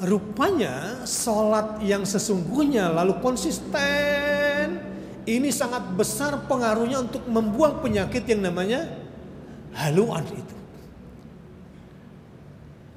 [0.00, 4.80] rupanya salat yang sesungguhnya lalu konsisten
[5.28, 9.01] ini sangat besar pengaruhnya untuk membuang penyakit yang namanya
[9.72, 10.56] haluan itu.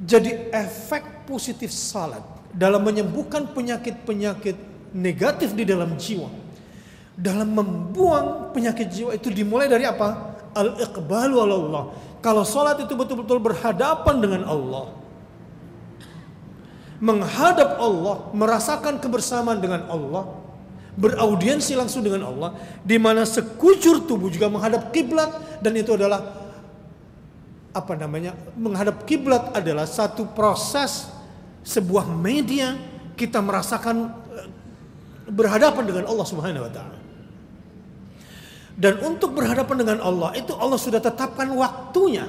[0.06, 2.22] Jadi efek positif salat
[2.52, 4.56] dalam menyembuhkan penyakit-penyakit
[4.92, 6.28] negatif di dalam jiwa.
[7.16, 10.36] Dalam membuang penyakit jiwa itu dimulai dari apa?
[10.52, 11.96] Al-iqbalu Allah.
[12.20, 14.92] Kalau salat itu betul-betul berhadapan dengan Allah.
[17.00, 20.32] Menghadap Allah, merasakan kebersamaan dengan Allah,
[20.96, 26.45] beraudiensi langsung dengan Allah, di mana sekujur tubuh juga menghadap kiblat dan itu adalah
[27.76, 31.12] apa namanya menghadap kiblat adalah satu proses
[31.68, 32.80] sebuah media
[33.20, 34.48] kita merasakan eh,
[35.28, 37.00] berhadapan dengan Allah Subhanahu wa taala.
[38.76, 42.28] Dan untuk berhadapan dengan Allah itu Allah sudah tetapkan waktunya.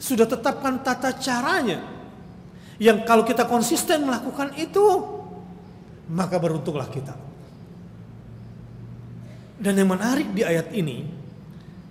[0.00, 1.82] Sudah tetapkan tata caranya.
[2.80, 4.82] Yang kalau kita konsisten melakukan itu
[6.10, 7.14] maka beruntunglah kita.
[9.60, 11.04] Dan yang menarik di ayat ini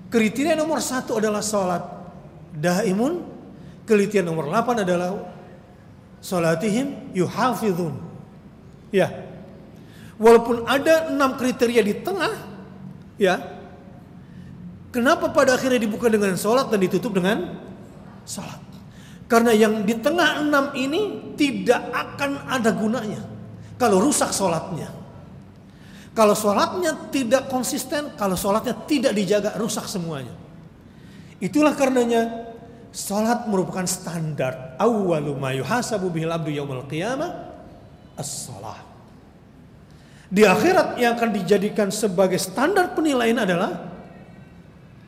[0.10, 1.99] kriteria nomor satu adalah sholat
[2.56, 3.26] daimun
[3.86, 5.18] kelitian nomor 8 adalah
[6.24, 7.96] salatihim yuhafizun.
[8.94, 9.26] Ya.
[10.20, 12.34] Walaupun ada enam kriteria di tengah
[13.16, 13.58] ya.
[14.90, 17.62] Kenapa pada akhirnya dibuka dengan sholat dan ditutup dengan
[18.26, 18.70] sholat
[19.30, 23.22] karena yang di tengah enam ini tidak akan ada gunanya
[23.78, 24.90] kalau rusak sholatnya
[26.18, 30.34] kalau sholatnya tidak konsisten kalau sholatnya tidak dijaga rusak semuanya
[31.40, 32.52] Itulah karenanya
[32.92, 37.48] salat merupakan standar awwalu ma yuhasabu bihil abdu yaumil qiyamah
[38.20, 38.76] as-salah.
[40.30, 43.90] Di akhirat yang akan dijadikan sebagai standar penilaian adalah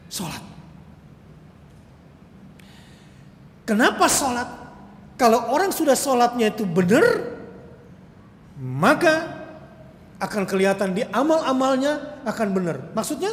[0.09, 0.41] salat.
[3.67, 4.49] Kenapa salat?
[5.19, 7.05] Kalau orang sudah salatnya itu benar,
[8.57, 9.45] maka
[10.17, 12.77] akan kelihatan di amal-amalnya akan benar.
[12.97, 13.29] Maksudnya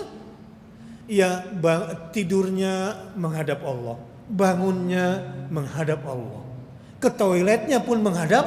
[1.08, 1.42] ya
[2.12, 3.96] tidurnya menghadap Allah,
[4.28, 6.44] bangunnya menghadap Allah,
[7.00, 8.44] ke toiletnya pun menghadap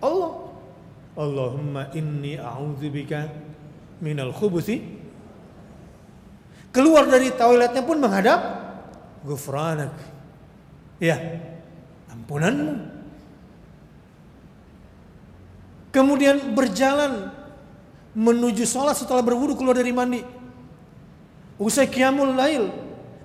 [0.00, 0.48] Allah.
[1.18, 3.26] Allahumma inni a'udzubika
[4.00, 4.96] minal khubuthi.
[6.70, 8.38] Keluar dari toiletnya pun menghadap
[9.26, 9.98] gufranak.
[11.02, 11.18] Ya,
[12.14, 12.98] ampunanmu.
[15.90, 17.34] Kemudian berjalan
[18.14, 20.22] menuju sholat setelah berwudu keluar dari mandi.
[21.58, 22.70] Usai qiyamul lail,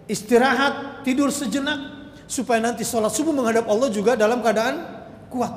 [0.10, 1.78] istirahat, tidur sejenak
[2.26, 4.82] supaya nanti sholat subuh menghadap Allah juga dalam keadaan
[5.30, 5.54] kuat.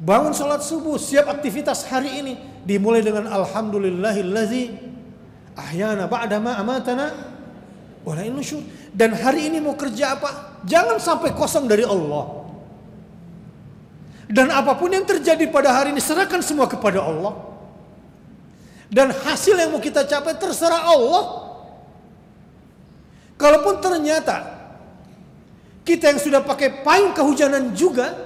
[0.00, 2.34] Bangun sholat subuh, siap aktivitas hari ini
[2.64, 4.76] dimulai dengan alhamdulillahillazi
[5.56, 7.36] ahyana ba'da ma amatana
[8.32, 8.64] nusyur.
[8.96, 10.60] Dan hari ini mau kerja apa?
[10.64, 12.48] Jangan sampai kosong dari Allah.
[14.26, 17.34] Dan apa pun yang terjadi pada hari ini serahkan semua kepada Allah.
[18.86, 21.45] Dan hasil yang mau kita capai terserah Allah.
[23.36, 24.56] Kalaupun ternyata
[25.84, 28.16] kita yang sudah pakai payung kehujanan juga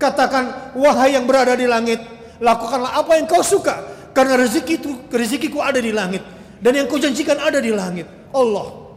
[0.00, 2.02] katakan wahai yang berada di langit
[2.42, 6.24] lakukanlah apa yang kau suka karena rezeki itu rezekiku ada di langit
[6.60, 8.88] dan yang kau janjikan ada di langit Allah.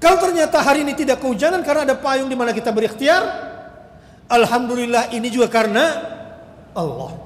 [0.00, 3.20] Kalau ternyata hari ini tidak kehujanan karena ada payung di mana kita berikhtiar
[4.30, 5.84] Alhamdulillah ini juga karena
[6.72, 7.18] Allah.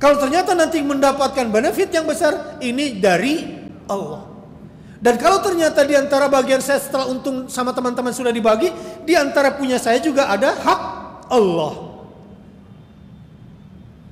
[0.00, 3.59] Kalau ternyata nanti mendapatkan benefit yang besar ini dari
[3.90, 4.30] Allah
[5.00, 8.68] dan kalau ternyata di antara bagian saya setelah untung sama teman-teman sudah dibagi,
[9.08, 10.80] di antara punya saya juga ada hak
[11.32, 11.88] Allah.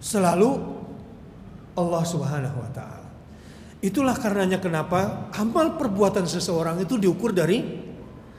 [0.00, 0.48] Selalu
[1.76, 3.04] Allah Subhanahu wa taala.
[3.84, 7.60] Itulah karenanya kenapa amal perbuatan seseorang itu diukur dari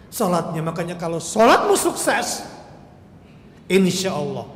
[0.09, 0.65] salatnya.
[0.65, 2.49] Makanya kalau salatmu sukses,
[3.69, 4.49] insya Allah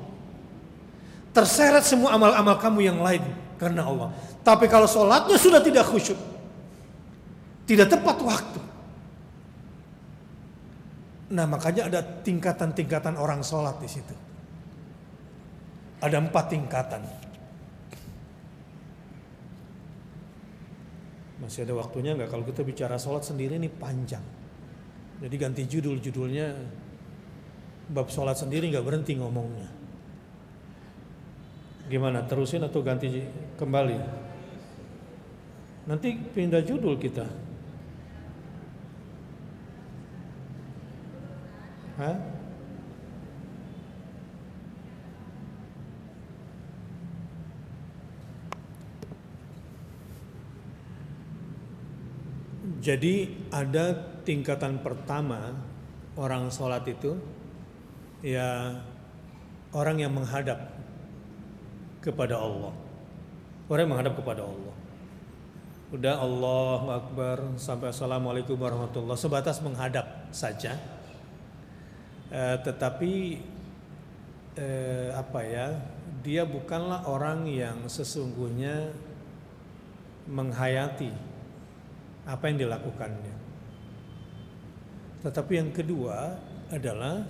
[1.30, 3.22] terseret semua amal-amal kamu yang lain
[3.61, 4.10] karena Allah.
[4.41, 6.32] Tapi kalau salatnya sudah tidak khusyuk,
[7.64, 8.61] tidak tepat waktu.
[11.34, 14.15] Nah makanya ada tingkatan-tingkatan orang sholat di situ.
[16.03, 17.02] Ada empat tingkatan.
[21.40, 24.23] Masih ada waktunya nggak kalau kita bicara sholat sendiri ini panjang.
[25.23, 26.52] Jadi ganti judul judulnya
[27.90, 29.72] bab sholat sendiri nggak berhenti ngomongnya.
[31.88, 33.23] Gimana terusin atau ganti
[33.60, 33.98] kembali?
[35.88, 37.42] Nanti pindah judul kita.
[52.83, 53.93] Jadi ada
[54.25, 55.55] tingkatan pertama
[56.17, 57.15] orang sholat itu
[58.25, 58.75] ya
[59.71, 60.73] orang yang menghadap
[62.03, 62.73] kepada Allah.
[63.71, 64.75] Orang yang menghadap kepada Allah.
[65.93, 70.73] Udah Allah Akbar sampai Assalamualaikum warahmatullah sebatas menghadap saja
[72.34, 73.38] Eh, tetapi
[74.57, 75.77] eh, apa ya
[76.26, 78.89] dia bukanlah orang yang sesungguhnya
[80.26, 81.14] menghayati
[82.26, 83.35] apa yang dilakukannya.
[85.22, 86.34] Tetapi yang kedua
[86.73, 87.22] adalah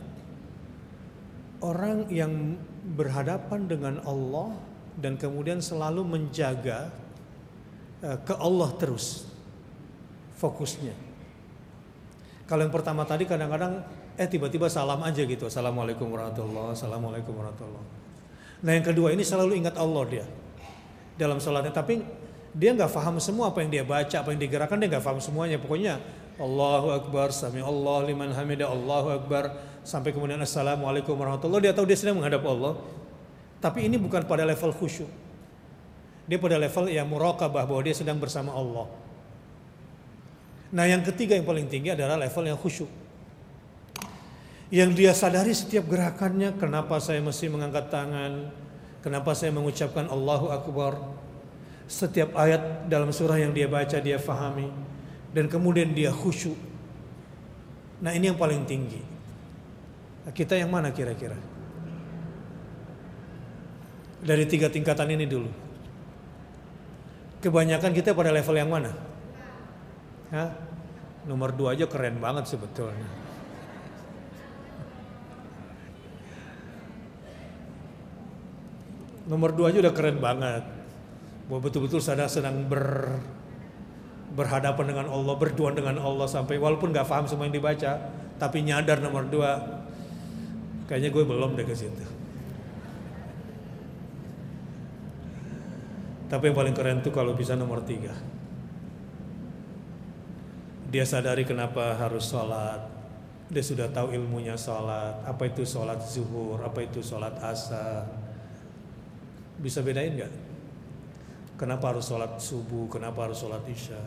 [1.60, 2.56] orang yang
[2.96, 4.56] berhadapan dengan Allah
[5.04, 6.88] dan kemudian selalu menjaga
[8.00, 9.28] eh, ke Allah terus
[10.40, 10.96] fokusnya.
[12.48, 15.49] Kalau yang pertama tadi kadang-kadang eh tiba-tiba salam aja gitu.
[15.49, 17.84] Assalamualaikum warahmatullah assalamualaikum warahmatullah
[18.64, 20.26] nah yang kedua ini selalu ingat Allah dia
[21.19, 21.99] dalam sholatnya tapi
[22.53, 25.57] dia nggak paham semua apa yang dia baca apa yang digerakkan dia nggak paham semuanya.
[25.57, 25.98] Pokoknya
[26.38, 29.57] Allahu Akbar sami Allah liman hamidah Allahu Akbar.
[29.84, 32.77] Sampai kemudian assalamualaikum warahmatullah dia tahu dia sedang menghadap Allah.
[33.60, 35.10] Tapi ini bukan pada level khusyuk.
[36.30, 38.88] Dia pada level yang muraqabah bahwa dia sedang bersama Allah.
[40.72, 43.03] Nah yang ketiga yang paling tinggi adalah level yang khusyuk
[44.74, 48.50] yang dia sadari setiap gerakannya kenapa saya mesti mengangkat tangan
[49.06, 50.98] kenapa saya mengucapkan Allahu Akbar.
[51.86, 54.72] Setiap ayat dalam surah yang dia baca dia fahami.
[55.30, 56.58] Dan kemudian dia khusyuk.
[58.02, 59.04] Nah ini yang paling tinggi.
[60.34, 61.36] Kita yang mana kira-kira?
[64.24, 65.52] Dari tiga tingkatan ini dulu.
[67.44, 68.90] Kebanyakan kita pada level yang mana?
[70.34, 70.50] Hah?
[71.24, 73.23] nomor dua aja keren banget sebetulnya
[79.28, 80.64] nomor dua aja udah keren banget.
[81.48, 83.20] Bahwa betul-betul sadar sedang ber,
[84.34, 88.00] berhadapan dengan Allah, berduaan dengan Allah sampai walaupun nggak paham semua yang dibaca,
[88.40, 89.84] tapi nyadar nomor dua.
[90.88, 92.06] Kayaknya gue belum deh ke situ.
[96.28, 98.12] Tapi yang paling keren tuh kalau bisa nomor tiga.
[100.90, 102.90] Dia sadari kenapa harus sholat.
[103.54, 105.22] Dia sudah tahu ilmunya sholat.
[105.30, 108.23] Apa itu sholat zuhur, apa itu sholat asar
[109.60, 110.34] bisa bedain nggak?
[111.60, 112.90] Kenapa harus sholat subuh?
[112.90, 114.02] Kenapa harus sholat isya?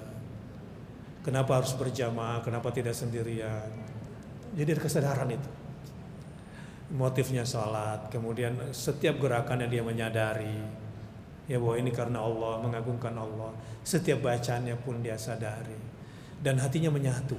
[1.23, 2.43] Kenapa harus berjamaah?
[2.43, 3.71] Kenapa tidak sendirian?
[4.55, 5.51] Jadi ada kesadaran itu.
[6.95, 10.87] Motifnya sholat, kemudian setiap gerakannya dia menyadari
[11.51, 13.51] ya bahwa ini karena Allah, mengagungkan Allah.
[13.83, 15.99] Setiap bacaannya pun dia sadari.
[16.37, 17.35] dan hatinya menyatu.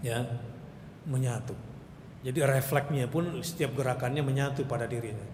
[0.00, 0.24] Ya,
[1.04, 1.52] menyatu.
[2.24, 5.29] Jadi refleksnya pun setiap gerakannya menyatu pada dirinya.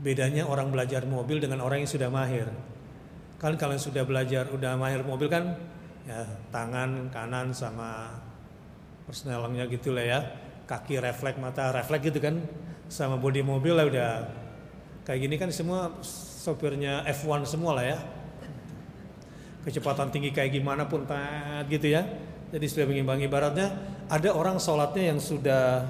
[0.00, 2.48] Bedanya orang belajar mobil dengan orang yang sudah mahir.
[3.40, 5.56] Kan kalau sudah belajar udah mahir mobil kan
[6.06, 8.16] ya tangan kanan sama
[9.08, 10.20] persnelengnya gitu lah ya.
[10.66, 12.42] Kaki refleks, mata refleks gitu kan
[12.90, 14.10] sama bodi mobil lah udah
[15.06, 17.98] kayak gini kan semua sopirnya F1 semua lah ya.
[19.66, 21.02] Kecepatan tinggi kayak gimana pun
[21.66, 22.06] gitu ya
[22.50, 23.68] jadi sudah mengimbangi ibaratnya
[24.06, 25.82] ada orang sholatnya yang sudah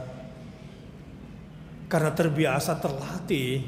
[1.86, 3.62] karena terbiasa terlatih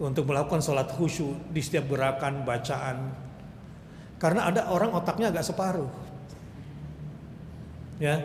[0.00, 3.12] untuk melakukan sholat khusyuk di setiap gerakan bacaan.
[4.16, 5.88] Karena ada orang otaknya agak separuh.
[8.00, 8.16] Ya,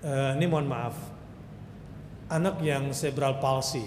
[0.00, 0.96] e, ini mohon maaf.
[2.32, 3.84] Anak yang cerebral palsy,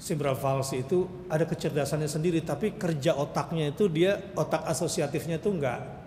[0.00, 5.98] cerebral palsy itu ada kecerdasannya sendiri, tapi kerja otaknya itu dia otak asosiatifnya itu enggak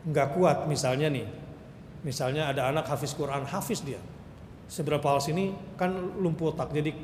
[0.00, 1.28] nggak kuat misalnya nih
[2.00, 4.00] misalnya ada anak hafiz Quran hafiz dia
[4.70, 6.94] seberapa hal sini kan lumpuh otak jadi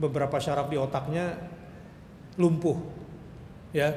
[0.00, 1.36] beberapa syaraf di otaknya
[2.40, 2.80] lumpuh
[3.76, 3.92] ya.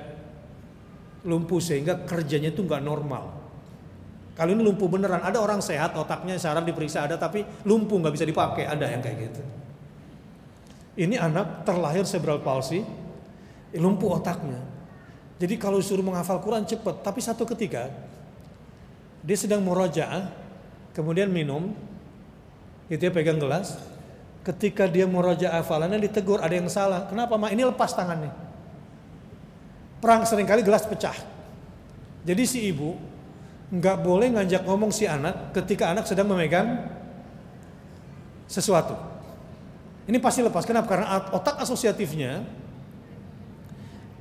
[1.23, 3.31] Lumpuh sehingga kerjanya itu nggak normal.
[4.35, 8.27] Kalau ini lumpuh beneran ada orang sehat otaknya syaraf diperiksa ada tapi lumpuh nggak bisa
[8.27, 9.41] dipakai ada yang kayak gitu.
[10.99, 12.83] Ini anak terlahir cerebral palsy
[13.73, 14.61] lumpuh otaknya.
[15.41, 17.01] Jadi kalau suruh menghafal Quran cepat.
[17.01, 17.89] Tapi satu ketika
[19.23, 20.29] dia sedang murojaah,
[20.93, 21.73] kemudian minum,
[22.91, 23.79] itu ya pegang gelas.
[24.43, 27.07] Ketika dia murojaah hafalannya ditegur, ada yang salah.
[27.07, 27.55] Kenapa mak?
[27.55, 28.27] Ini lepas tangannya.
[30.03, 31.15] Perang sering kali gelas pecah.
[32.27, 32.99] Jadi si ibu
[33.71, 36.91] nggak boleh ngajak ngomong si anak ketika anak sedang memegang
[38.51, 38.99] sesuatu.
[40.11, 40.67] Ini pasti lepas.
[40.67, 40.91] Kenapa?
[40.91, 42.43] Karena otak asosiatifnya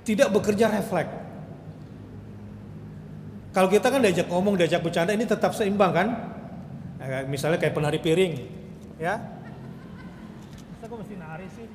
[0.07, 1.19] tidak bekerja refleks.
[3.53, 6.09] Kalau kita kan diajak ngomong, diajak bercanda ini tetap seimbang kan?
[7.27, 8.33] Misalnya kayak penari piring,
[9.03, 9.42] ya.
[10.83, 11.67] Masa kok mesti nari sih?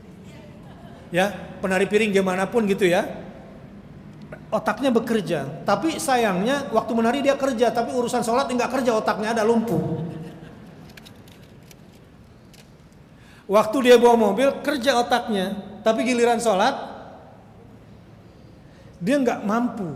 [1.15, 1.31] Ya,
[1.63, 3.07] penari piring gimana pun gitu ya.
[4.51, 9.47] Otaknya bekerja, tapi sayangnya waktu menari dia kerja, tapi urusan sholat nggak kerja otaknya ada
[9.47, 10.03] lumpuh.
[13.47, 15.55] Waktu dia bawa mobil kerja otaknya,
[15.87, 16.75] tapi giliran sholat
[18.99, 19.87] dia nggak mampu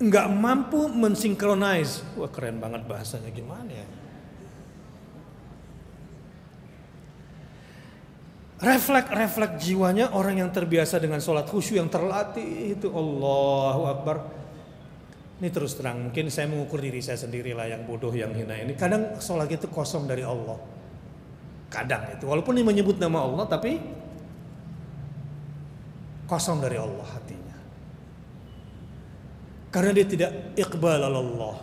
[0.00, 2.00] nggak mampu mensinkronize.
[2.16, 3.99] Wah keren banget bahasanya gimana ya?
[8.60, 14.16] Refleks-refleks jiwanya orang yang terbiasa dengan sholat khusyuk yang terlatih itu Allahu Akbar.
[15.40, 18.76] Ini terus terang mungkin saya mengukur diri saya sendiri lah yang bodoh yang hina ini.
[18.76, 20.60] Kadang sholat itu kosong dari Allah.
[21.72, 23.80] Kadang itu walaupun ini menyebut nama Allah tapi
[26.28, 27.56] kosong dari Allah hatinya.
[29.72, 30.30] Karena dia tidak
[30.60, 31.56] iqbal Allah.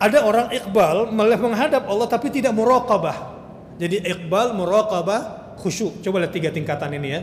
[0.00, 3.36] Ada orang iqbal malah menghadap Allah tapi tidak muraqabah.
[3.76, 6.00] Jadi iqbal, muraqabah, khusyuk.
[6.04, 7.20] Coba lihat tiga tingkatan ini ya.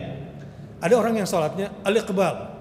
[0.79, 2.57] Ada orang yang salatnya al-iqbal.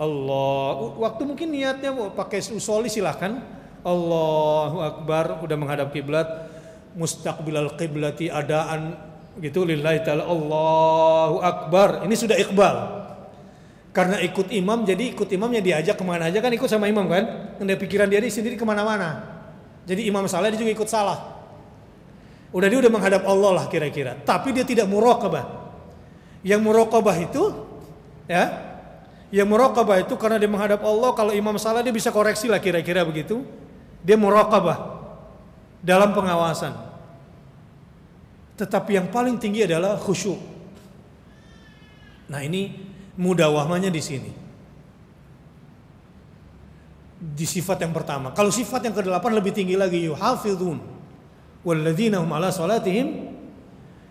[0.00, 3.40] Allah, waktu mungkin niatnya pakai usoli silahkan.
[3.80, 6.28] Allahu Akbar, udah menghadap kiblat,
[6.96, 8.92] mustaqbilal qiblati adaan
[9.40, 12.04] gitu lillahi ta'ala Allahu Akbar.
[12.04, 12.76] Ini sudah iqbal.
[13.90, 17.56] Karena ikut imam, jadi ikut imamnya diajak ke mana aja kan ikut sama imam kan.
[17.58, 19.24] Anda pikiran dia sendiri ke mana-mana.
[19.88, 21.39] Jadi imam salah dia juga ikut salah.
[22.50, 24.18] Udah dia udah menghadap Allah lah kira-kira.
[24.18, 25.46] Tapi dia tidak murokabah.
[26.42, 27.42] Yang murokabah itu,
[28.26, 28.70] ya,
[29.30, 31.14] yang murokabah itu karena dia menghadap Allah.
[31.14, 33.46] Kalau imam salah dia bisa koreksi lah kira-kira begitu.
[34.02, 34.98] Dia murokabah
[35.78, 36.74] dalam pengawasan.
[38.58, 40.36] Tetapi yang paling tinggi adalah khusyuk.
[42.28, 42.74] Nah ini
[43.14, 44.32] mudawahnya di sini.
[47.20, 48.34] Di sifat yang pertama.
[48.34, 50.99] Kalau sifat yang kedelapan lebih tinggi lagi yuhafidun.
[51.60, 53.36] Walladzina ala salatihim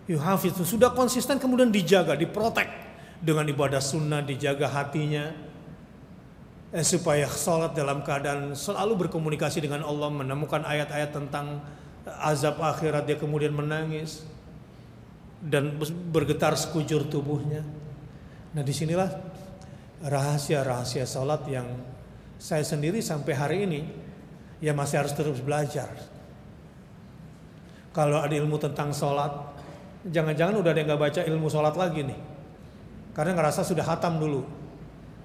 [0.06, 0.62] yuhafidun.
[0.62, 2.70] Sudah konsisten kemudian dijaga, diprotek
[3.18, 5.34] dengan ibadah sunnah, dijaga hatinya
[6.70, 11.62] eh, supaya salat dalam keadaan selalu berkomunikasi dengan Allah, menemukan ayat-ayat tentang
[12.06, 14.24] azab akhirat dia kemudian menangis
[15.40, 15.76] dan
[16.10, 17.64] bergetar sekujur tubuhnya.
[18.50, 19.08] Nah di sinilah
[20.04, 21.68] rahasia-rahasia salat yang
[22.40, 23.80] saya sendiri sampai hari ini
[24.64, 25.92] ya masih harus terus belajar.
[27.90, 29.30] Kalau ada ilmu tentang sholat,
[30.06, 32.18] jangan-jangan udah ada yang nggak baca ilmu sholat lagi nih.
[33.10, 34.46] Karena ngerasa sudah hatam dulu.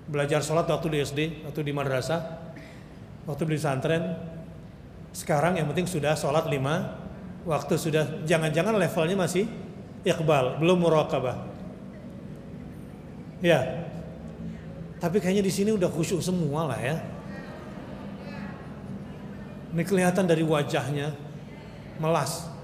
[0.10, 2.22] Belajar sholat waktu di SD, waktu di madrasah,
[3.30, 4.04] waktu di pesantren.
[5.14, 6.98] Sekarang yang penting sudah sholat lima,
[7.46, 9.46] waktu sudah jangan-jangan levelnya masih
[10.02, 11.38] iqbal, belum muraqabah.
[13.46, 13.86] Ya.
[14.98, 16.98] Tapi kayaknya di sini udah khusyuk semua lah ya.
[19.76, 21.14] Ini kelihatan dari wajahnya
[22.00, 22.55] melas.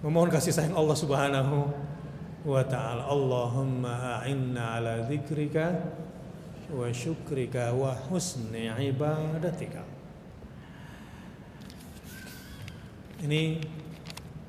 [0.00, 1.68] Memohon kasih sayang Allah Subhanahu
[2.48, 3.04] wa taala.
[3.04, 5.76] Allahumma a'inna ala dzikrika
[6.72, 9.84] wa syukrika wa husni ibadatika.
[13.20, 13.60] Ini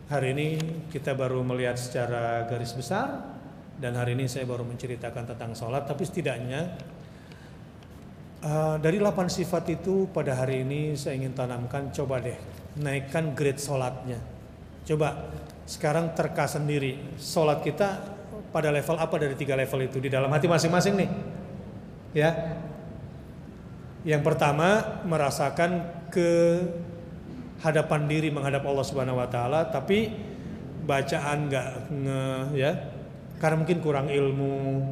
[0.07, 0.47] hari ini
[0.87, 3.35] kita baru melihat secara garis besar
[3.75, 6.79] dan hari ini saya baru menceritakan tentang sholat tapi setidaknya
[8.39, 12.39] uh, dari 8 sifat itu pada hari ini saya ingin tanamkan coba deh
[12.79, 14.30] naikkan grade sholatnya
[14.91, 15.31] coba
[15.63, 17.15] sekarang terka sendiri.
[17.15, 18.03] Sholat kita
[18.51, 20.03] pada level apa dari tiga level itu?
[20.03, 21.09] Di dalam hati masing-masing nih.
[22.11, 22.59] Ya.
[24.03, 26.59] Yang pertama merasakan ke
[27.63, 30.11] hadapan diri menghadap Allah Subhanahu wa taala tapi
[30.83, 32.21] bacaan nggak nge
[32.59, 32.71] ya.
[33.39, 34.83] Karena mungkin kurang ilmu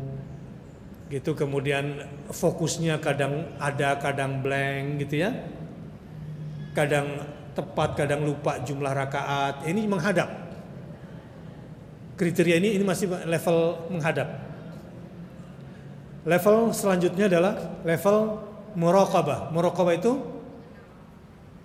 [1.11, 1.35] gitu.
[1.35, 5.35] Kemudian fokusnya kadang ada kadang blank gitu ya.
[6.77, 9.65] Kadang tepat kadang lupa jumlah rakaat.
[9.65, 10.29] Ini menghadap.
[12.19, 14.27] Kriteria ini ini masih level menghadap.
[16.27, 17.53] Level selanjutnya adalah
[17.87, 18.43] level
[18.75, 19.49] muraqabah.
[19.55, 20.19] Muraqabah itu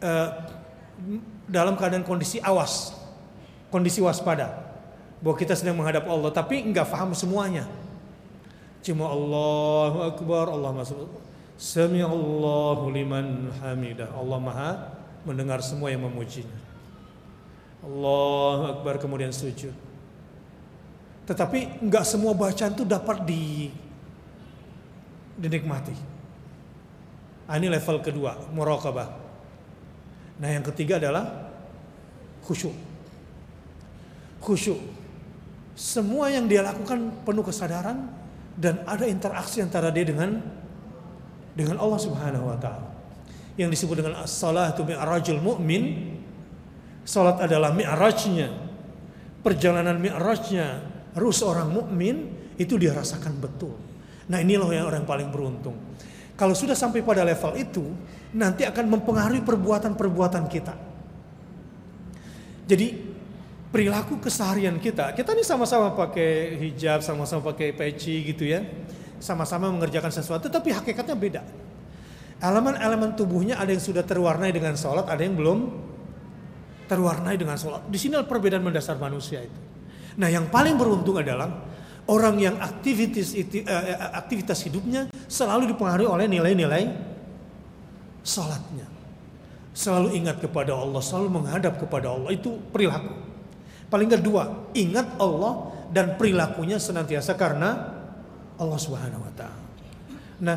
[0.00, 0.28] uh,
[1.50, 2.94] dalam keadaan kondisi awas
[3.68, 4.54] kondisi waspada
[5.18, 7.66] bahwa kita sedang menghadap Allah tapi nggak paham semuanya.
[8.84, 11.10] Cuma Allahu Akbar Allah masuk
[11.58, 14.14] Allahu liman hamidah.
[14.14, 14.70] Allah maha
[15.24, 16.56] mendengar semua yang memujinya.
[17.84, 19.72] Allahu Akbar kemudian sujud.
[21.24, 23.68] Tetapi nggak semua bacaan itu dapat di
[25.36, 25.96] dinikmati.
[27.44, 29.08] Nah, ini level kedua muraqabah.
[30.40, 31.52] Nah yang ketiga adalah
[32.44, 32.72] khusyuk.
[34.40, 34.80] Khusyuk.
[35.74, 38.08] Semua yang dia lakukan penuh kesadaran
[38.54, 40.38] dan ada interaksi antara dia dengan
[41.54, 42.93] dengan Allah Subhanahu wa taala.
[43.54, 46.14] Yang disebut dengan as-salatu mi'rajul mu'min.
[47.04, 48.50] Salat adalah mi'rajnya.
[49.44, 53.74] Perjalanan mi'rajnya ruh seorang mukmin itu dia rasakan betul.
[54.26, 55.76] Nah, inilah yang orang paling beruntung.
[56.34, 57.84] Kalau sudah sampai pada level itu,
[58.34, 60.74] nanti akan mempengaruhi perbuatan-perbuatan kita.
[62.64, 62.86] Jadi
[63.70, 65.14] perilaku keseharian kita.
[65.14, 68.64] Kita ini sama-sama pakai hijab, sama-sama pakai peci gitu ya.
[69.22, 71.42] Sama-sama mengerjakan sesuatu tapi hakikatnya beda.
[72.42, 75.58] Elemen-elemen tubuhnya ada yang sudah terwarnai dengan sholat, ada yang belum
[76.90, 77.86] terwarnai dengan sholat.
[77.88, 79.60] Di sini perbedaan mendasar manusia itu.
[80.20, 81.50] Nah yang paling beruntung adalah
[82.06, 86.82] orang yang aktivitas itu, eh, aktivitas hidupnya selalu dipengaruhi oleh nilai-nilai
[88.20, 88.88] sholatnya.
[89.74, 92.30] Selalu ingat kepada Allah, selalu menghadap kepada Allah.
[92.30, 93.10] Itu perilaku.
[93.90, 97.94] Paling kedua, ingat Allah dan perilakunya senantiasa karena
[98.54, 99.62] Allah Subhanahu wa taala.
[100.42, 100.56] Nah,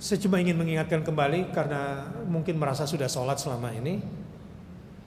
[0.00, 4.00] saya cuma ingin mengingatkan kembali karena mungkin merasa sudah sholat selama ini.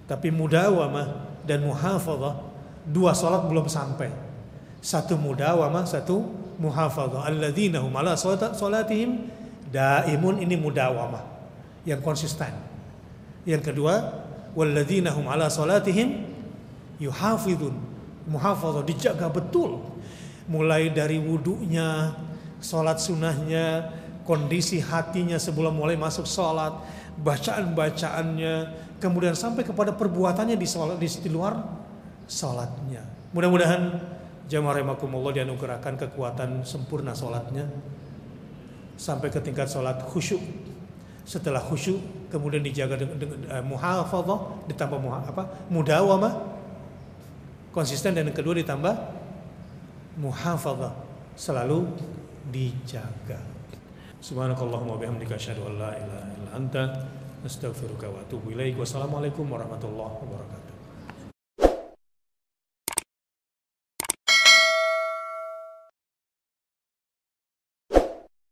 [0.06, 2.38] Tapi mudawamah dan muhafadzah
[2.86, 4.14] dua sholat belum sampai.
[4.86, 6.22] Satu mudawamah, satu
[6.62, 7.26] muhafadzah.
[7.26, 8.14] Alladzina hum ala
[8.54, 9.34] sholatihim
[9.74, 11.26] daimun ini mudawamah
[11.90, 12.54] yang konsisten.
[13.50, 13.98] Yang kedua,
[14.54, 16.22] walladzina hum ala sholatihim
[17.02, 17.74] yuhafidun
[18.30, 19.82] muhafadzah dijaga betul
[20.46, 22.14] mulai dari wudhunya
[22.62, 23.90] sholat sunnahnya
[24.24, 26.80] kondisi hatinya sebelum mulai masuk sholat
[27.20, 28.56] bacaan-bacaannya
[28.98, 31.60] kemudian sampai kepada perbuatannya di sholat di, luar
[32.26, 33.04] sholatnya.
[33.36, 34.00] Mudah-mudahan
[34.48, 37.68] jamaah rahimakumullah dianugerahkan kekuatan sempurna sholatnya
[38.96, 40.40] sampai ke tingkat sholat khusyuk.
[41.24, 42.00] Setelah khusyuk
[42.32, 44.40] kemudian dijaga dengan, dengan uh, muhafadzah
[44.72, 46.56] ditambah muha, apa mudawamah.
[47.74, 48.96] Konsisten dan yang kedua ditambah
[50.20, 50.94] muhafadzah
[51.34, 51.90] selalu
[52.54, 53.53] dijaga.
[54.24, 56.84] Subhanakallahumma bihamdika asyhadu an la ilaha illa anta
[57.44, 58.80] astaghfiruka wa atubu ilaik.
[58.80, 60.63] Wassalamualaikum warahmatullahi wabarakatuh.